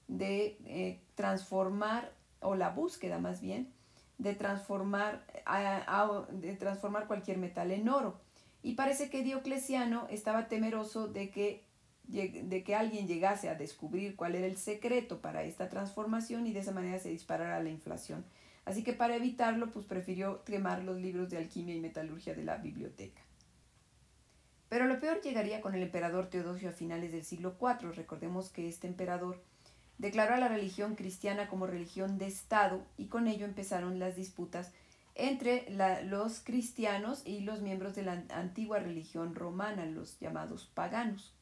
de 0.08 0.60
eh, 0.64 1.00
transformar, 1.16 2.12
o 2.40 2.54
la 2.54 2.70
búsqueda 2.70 3.18
más 3.18 3.42
bien, 3.42 3.74
de 4.20 4.36
transformar, 4.36 5.26
de 6.30 6.56
transformar 6.56 7.08
cualquier 7.08 7.40
metal 7.40 7.72
en 7.72 7.90
oro. 7.90 8.20
Y 8.62 8.76
parece 8.76 9.10
que 9.10 9.24
Diocleciano 9.24 10.08
estaba 10.12 10.48
temeroso 10.50 11.08
de 11.08 11.32
que, 11.32 11.64
de 12.04 12.64
que 12.64 12.76
alguien 12.76 13.08
llegase 13.08 13.50
a 13.50 13.56
descubrir 13.56 14.16
cuál 14.16 14.36
era 14.36 14.46
el 14.46 14.58
secreto 14.58 15.20
para 15.20 15.42
esta 15.42 15.68
transformación 15.68 16.46
y 16.46 16.54
de 16.54 16.60
esa 16.60 16.74
manera 16.74 17.00
se 17.00 17.10
disparara 17.10 17.64
la 17.64 17.70
inflación. 17.70 18.24
Así 18.66 18.84
que 18.84 18.94
para 18.94 19.16
evitarlo, 19.16 19.72
pues 19.72 19.88
prefirió 19.88 20.44
quemar 20.44 20.84
los 20.84 21.02
libros 21.02 21.32
de 21.32 21.38
alquimia 21.40 21.74
y 21.74 21.80
metalurgia 21.80 22.36
de 22.36 22.44
la 22.44 22.58
biblioteca. 22.58 23.25
Pero 24.76 24.88
lo 24.88 25.00
peor 25.00 25.22
llegaría 25.22 25.62
con 25.62 25.74
el 25.74 25.84
emperador 25.84 26.30
Teodosio 26.30 26.68
a 26.68 26.74
finales 26.74 27.10
del 27.14 27.24
siglo 27.24 27.56
IV. 27.62 27.94
Recordemos 27.94 28.50
que 28.50 28.68
este 28.68 28.88
emperador 28.88 29.42
declaró 30.00 30.36
a 30.36 30.38
la 30.38 30.50
religión 30.50 30.96
cristiana 30.96 31.48
como 31.48 31.66
religión 31.66 32.18
de 32.18 32.28
Estado 32.28 32.86
y 32.98 33.08
con 33.08 33.30
ello 33.30 33.46
empezaron 33.46 34.00
las 34.00 34.18
disputas 34.18 34.74
entre 35.14 35.66
los 36.04 36.42
cristianos 36.42 37.22
y 37.26 37.40
los 37.40 37.62
miembros 37.62 37.96
de 37.96 38.04
la 38.04 38.26
antigua 38.32 38.80
religión 38.80 39.34
romana, 39.34 39.86
los 39.86 40.20
llamados 40.20 40.70
paganos. 40.74 41.34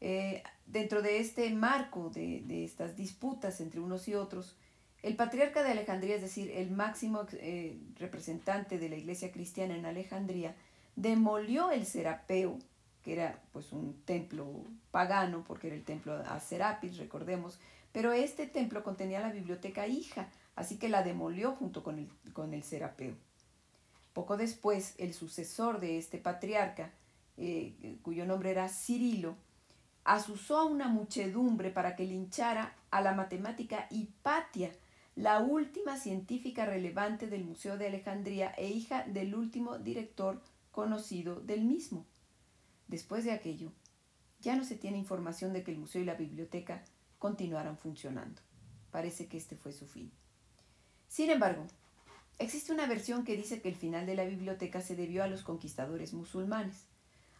Eh, 0.00 0.42
dentro 0.66 1.02
de 1.02 1.20
este 1.20 1.48
marco 1.50 2.10
de, 2.10 2.64
estas 2.64 2.96
disputas 2.96 3.60
entre 3.60 3.78
unos 3.78 4.08
y 4.08 4.16
otros, 4.16 4.56
el 5.04 5.14
patriarca 5.14 5.62
de 5.62 5.70
Alejandría, 5.70 6.16
es 6.16 6.22
decir, 6.22 6.50
el 6.50 6.72
máximo 6.72 7.28
eh, 7.34 7.78
representante 7.94 8.76
de 8.76 8.88
la 8.88 8.96
iglesia 8.96 9.30
cristiana 9.30 9.76
en 9.76 9.86
Alejandría, 9.86 10.56
demolió 10.98 11.70
el 11.70 11.86
Serapeo, 11.86 12.58
que 13.02 13.12
era 13.12 13.40
pues 13.52 13.72
un 13.72 14.02
templo 14.04 14.64
pagano, 14.90 15.44
porque 15.46 15.68
era 15.68 15.76
el 15.76 15.84
templo 15.84 16.14
a 16.14 16.40
Serapis, 16.40 16.98
recordemos, 16.98 17.60
pero 17.92 18.12
este 18.12 18.48
templo 18.48 18.82
contenía 18.82 19.20
la 19.20 19.30
biblioteca 19.30 19.86
hija, 19.86 20.28
así 20.56 20.76
que 20.76 20.88
la 20.88 21.04
demolió 21.04 21.52
junto 21.52 21.84
con 21.84 22.00
el, 22.00 22.10
con 22.32 22.52
el 22.52 22.64
Serapeo. 22.64 23.14
Poco 24.12 24.36
después, 24.36 24.96
el 24.98 25.14
sucesor 25.14 25.78
de 25.78 25.98
este 25.98 26.18
patriarca, 26.18 26.90
eh, 27.36 27.98
cuyo 28.02 28.26
nombre 28.26 28.50
era 28.50 28.68
Cirilo, 28.68 29.36
asusó 30.02 30.58
a 30.58 30.64
una 30.64 30.88
muchedumbre 30.88 31.70
para 31.70 31.94
que 31.94 32.06
linchara 32.06 32.74
a 32.90 33.00
la 33.02 33.14
matemática 33.14 33.86
Hipatia, 33.90 34.72
la 35.14 35.38
última 35.38 35.96
científica 35.96 36.66
relevante 36.66 37.28
del 37.28 37.44
Museo 37.44 37.78
de 37.78 37.86
Alejandría 37.86 38.52
e 38.56 38.68
hija 38.68 39.04
del 39.04 39.36
último 39.36 39.78
director 39.78 40.42
conocido 40.70 41.40
del 41.40 41.64
mismo. 41.64 42.06
Después 42.86 43.24
de 43.24 43.32
aquello, 43.32 43.72
ya 44.40 44.56
no 44.56 44.64
se 44.64 44.76
tiene 44.76 44.98
información 44.98 45.52
de 45.52 45.62
que 45.62 45.72
el 45.72 45.78
museo 45.78 46.02
y 46.02 46.04
la 46.04 46.14
biblioteca 46.14 46.84
continuaran 47.18 47.76
funcionando. 47.76 48.40
Parece 48.90 49.26
que 49.26 49.36
este 49.36 49.56
fue 49.56 49.72
su 49.72 49.86
fin. 49.86 50.10
Sin 51.08 51.30
embargo, 51.30 51.66
existe 52.38 52.72
una 52.72 52.86
versión 52.86 53.24
que 53.24 53.36
dice 53.36 53.60
que 53.60 53.68
el 53.68 53.74
final 53.74 54.06
de 54.06 54.14
la 54.14 54.24
biblioteca 54.24 54.80
se 54.80 54.96
debió 54.96 55.22
a 55.22 55.28
los 55.28 55.42
conquistadores 55.42 56.14
musulmanes. 56.14 56.86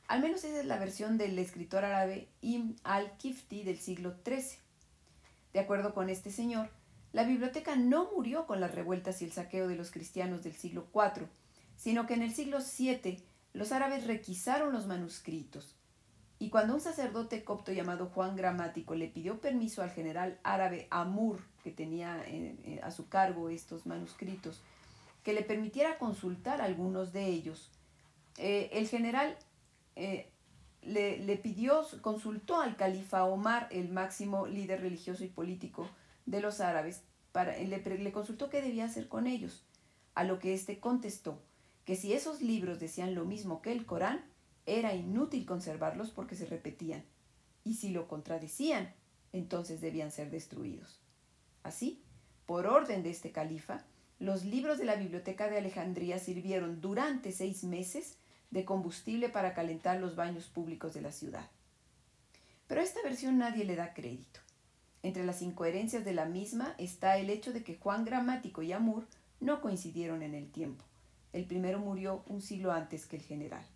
Al 0.09 0.23
menos 0.23 0.43
esa 0.45 0.61
es 0.61 0.67
la 0.67 0.79
versión 0.79 1.19
del 1.19 1.39
escritor 1.39 1.85
árabe 1.85 2.29
Ibn 2.41 2.77
al-Kifti 2.83 3.63
del 3.63 3.79
siglo 3.79 4.17
XIII. 4.25 4.59
De 5.53 5.61
acuerdo 5.61 5.95
con 5.95 6.09
este 6.09 6.31
señor, 6.31 6.71
la 7.13 7.25
biblioteca 7.25 7.77
no 7.77 8.11
murió 8.15 8.47
con 8.47 8.61
las 8.61 8.75
revueltas 8.75 9.23
y 9.23 9.27
el 9.27 9.33
saqueo 9.33 9.69
de 9.69 9.77
los 9.77 9.91
cristianos 9.91 10.43
del 10.43 10.55
siglo 10.55 10.89
IV, 10.95 11.29
sino 11.79 12.07
que 12.07 12.15
en 12.15 12.23
el 12.23 12.35
siglo 12.35 12.59
VII 12.59 13.25
los 13.55 13.73
árabes 13.73 14.07
requisaron 14.07 14.73
los 14.73 14.87
manuscritos. 14.87 15.77
Y 16.41 16.51
cuando 16.51 16.75
un 16.75 16.81
sacerdote 16.81 17.45
copto 17.45 17.73
llamado 17.73 18.07
Juan 18.07 18.37
Gramático 18.37 18.95
le 18.95 19.09
pidió 19.09 19.41
permiso 19.41 19.83
al 19.83 19.91
general 19.91 20.39
árabe 20.43 20.89
Amur, 20.91 21.41
que 21.63 21.71
tenía 21.71 22.23
eh, 22.27 22.57
eh, 22.65 22.81
a 22.83 22.91
su 22.91 23.09
cargo 23.09 23.49
estos 23.49 23.87
manuscritos, 23.87 24.61
que 25.23 25.33
le 25.33 25.43
permitiera 25.43 25.99
consultar 25.99 26.61
algunos 26.61 27.13
de 27.13 27.27
ellos, 27.27 27.71
eh, 28.37 28.71
el 28.73 28.87
general 28.89 29.37
le, 30.83 31.37
pidió, 31.43 31.85
consultó 32.03 32.61
al 32.61 32.77
califa 32.77 33.25
Omar, 33.25 33.69
el 33.71 33.89
máximo 33.89 34.47
líder 34.47 34.81
religioso 34.81 35.25
y 35.25 35.29
político 35.29 35.89
de 36.27 36.41
los 36.41 36.61
árabes, 36.61 37.03
para, 37.33 37.57
le, 37.57 37.79
le 37.79 38.13
consultó 38.13 38.49
qué 38.49 38.63
debía 38.63 38.85
hacer 38.85 39.09
con 39.09 39.27
ellos, 39.27 39.65
a 40.15 40.23
lo 40.23 40.39
que 40.39 40.55
éste 40.55 40.79
contestó, 40.79 41.43
que 41.89 41.97
si 41.97 42.13
esos 42.13 42.43
libros 42.43 42.79
decían 42.79 43.15
lo 43.15 43.25
mismo 43.25 43.63
que 43.63 43.73
el 43.73 43.87
Corán, 43.87 44.23
era 44.67 44.95
inútil 44.95 45.47
conservarlos 45.47 46.11
porque 46.11 46.35
se 46.35 46.45
repetían 46.45 47.03
y 47.65 47.77
si 47.77 47.89
lo 47.89 48.09
contradecían, 48.09 48.93
entonces 49.33 49.81
debían 49.81 50.11
ser 50.11 50.31
destruidos. 50.31 51.01
Así, 51.63 52.03
por 52.45 52.67
orden 52.67 53.03
de 53.03 53.09
este 53.09 53.33
califa, 53.33 53.87
los 54.19 54.45
libros 54.45 54.77
de 54.77 54.85
la 54.85 54.97
Biblioteca 54.97 55.49
de 55.49 55.57
Alejandría 55.57 56.19
sirvieron 56.19 56.83
durante 56.83 57.33
seis 57.33 57.65
meses 57.65 58.19
de 58.51 58.67
combustible 58.67 59.31
para 59.31 59.55
calentar 59.55 59.99
los 59.99 60.15
baños 60.15 60.45
públicos 60.45 60.93
de 60.93 61.01
la 61.01 61.11
ciudad. 61.11 61.49
Pero 62.67 62.83
a 62.83 62.85
esta 62.85 63.01
versión 63.03 63.39
nadie 63.39 63.65
le 63.65 63.77
da 63.77 63.95
crédito. 63.95 64.41
Entre 65.03 65.25
las 65.25 65.41
incoherencias 65.41 66.05
de 66.05 66.13
la 66.13 66.27
misma 66.27 66.75
está 66.77 67.17
el 67.17 67.31
hecho 67.31 67.55
de 67.55 67.65
que 67.65 67.79
Juan 67.79 68.05
Gramático 68.05 68.61
y 68.61 68.73
Amur 68.73 69.07
no 69.41 69.63
coincidieron 69.63 70.23
en 70.23 70.35
el 70.35 70.51
tiempo. 70.51 70.85
El 71.33 71.45
primero 71.45 71.79
murió 71.79 72.25
un 72.27 72.41
siglo 72.41 72.73
antes 72.73 73.07
que 73.07 73.17
el 73.17 73.23
general. 73.23 73.67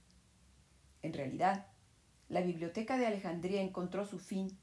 En 1.03 1.13
realidad, 1.13 1.67
la 2.29 2.41
Biblioteca 2.41 2.97
de 2.97 3.07
Alejandría 3.07 3.61
encontró 3.61 4.07
su 4.07 4.19
fin 4.19 4.57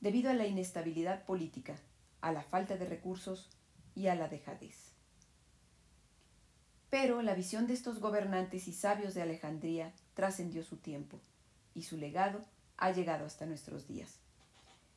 debido 0.00 0.30
a 0.30 0.34
la 0.34 0.46
inestabilidad 0.46 1.24
política, 1.24 1.76
a 2.20 2.32
la 2.32 2.42
falta 2.42 2.76
de 2.76 2.86
recursos 2.86 3.48
y 3.94 4.06
a 4.06 4.14
la 4.14 4.28
dejadez. 4.28 4.92
Pero 6.90 7.20
la 7.22 7.34
visión 7.34 7.66
de 7.66 7.74
estos 7.74 7.98
gobernantes 7.98 8.68
y 8.68 8.72
sabios 8.72 9.14
de 9.14 9.22
Alejandría 9.22 9.92
trascendió 10.14 10.62
su 10.62 10.76
tiempo 10.76 11.18
y 11.74 11.82
su 11.82 11.96
legado 11.96 12.44
ha 12.76 12.92
llegado 12.92 13.26
hasta 13.26 13.46
nuestros 13.46 13.88
días. 13.88 14.20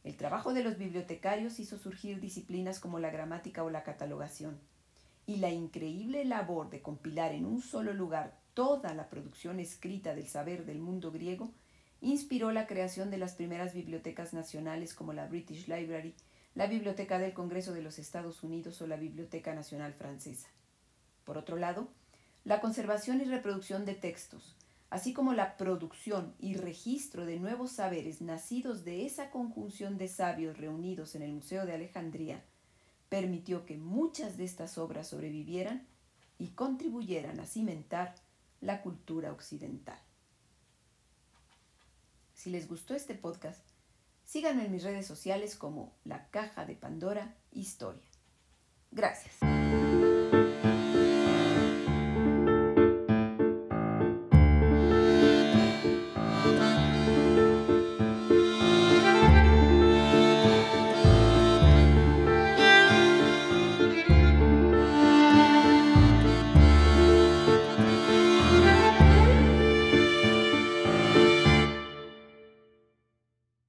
El 0.03 0.15
trabajo 0.15 0.53
de 0.53 0.63
los 0.63 0.77
bibliotecarios 0.77 1.59
hizo 1.59 1.77
surgir 1.77 2.19
disciplinas 2.19 2.79
como 2.79 2.99
la 2.99 3.09
gramática 3.09 3.63
o 3.63 3.69
la 3.69 3.83
catalogación, 3.83 4.59
y 5.29 5.35
la 5.35 5.51
increíble 5.51 6.25
labor 6.25 6.71
de 6.71 6.81
compilar 6.81 7.33
en 7.33 7.45
un 7.45 7.61
solo 7.61 7.93
lugar 7.93 8.39
toda 8.55 8.95
la 8.95 9.09
producción 9.09 9.59
escrita 9.59 10.15
del 10.15 10.27
saber 10.27 10.65
del 10.65 10.79
mundo 10.79 11.11
griego 11.11 11.53
inspiró 12.01 12.51
la 12.51 12.65
creación 12.65 13.11
de 13.11 13.19
las 13.19 13.35
primeras 13.35 13.75
bibliotecas 13.75 14.33
nacionales 14.33 14.95
como 14.95 15.13
la 15.13 15.27
British 15.27 15.67
Library, 15.67 16.15
la 16.55 16.65
Biblioteca 16.65 17.19
del 17.19 17.33
Congreso 17.33 17.73
de 17.73 17.83
los 17.83 17.99
Estados 17.99 18.41
Unidos 18.41 18.81
o 18.81 18.87
la 18.87 18.97
Biblioteca 18.97 19.53
Nacional 19.53 19.93
Francesa. 19.93 20.47
Por 21.25 21.37
otro 21.37 21.57
lado, 21.57 21.89
la 22.43 22.59
conservación 22.59 23.21
y 23.21 23.25
reproducción 23.25 23.85
de 23.85 23.93
textos, 23.93 24.55
así 24.89 25.13
como 25.13 25.33
la 25.33 25.57
producción 25.57 26.33
y 26.39 26.55
registro 26.55 27.27
de 27.27 27.39
nuevos 27.39 27.73
saberes 27.73 28.19
nacidos 28.19 28.83
de 28.83 29.05
esa 29.05 29.29
conjunción 29.29 29.99
de 29.99 30.07
sabios 30.07 30.57
reunidos 30.57 31.13
en 31.13 31.21
el 31.21 31.33
Museo 31.33 31.67
de 31.67 31.73
Alejandría, 31.73 32.43
permitió 33.09 33.65
que 33.65 33.77
muchas 33.77 34.37
de 34.37 34.45
estas 34.45 34.77
obras 34.77 35.07
sobrevivieran 35.07 35.87
y 36.37 36.49
contribuyeran 36.49 37.39
a 37.39 37.45
cimentar 37.45 38.15
la 38.61 38.81
cultura 38.81 39.31
occidental. 39.31 39.99
Si 42.33 42.49
les 42.49 42.67
gustó 42.67 42.95
este 42.95 43.15
podcast, 43.15 43.67
síganme 44.23 44.65
en 44.65 44.71
mis 44.71 44.83
redes 44.83 45.05
sociales 45.05 45.55
como 45.55 45.93
La 46.05 46.29
Caja 46.29 46.65
de 46.65 46.75
Pandora 46.75 47.35
Historia. 47.51 48.07
Gracias. 48.91 49.35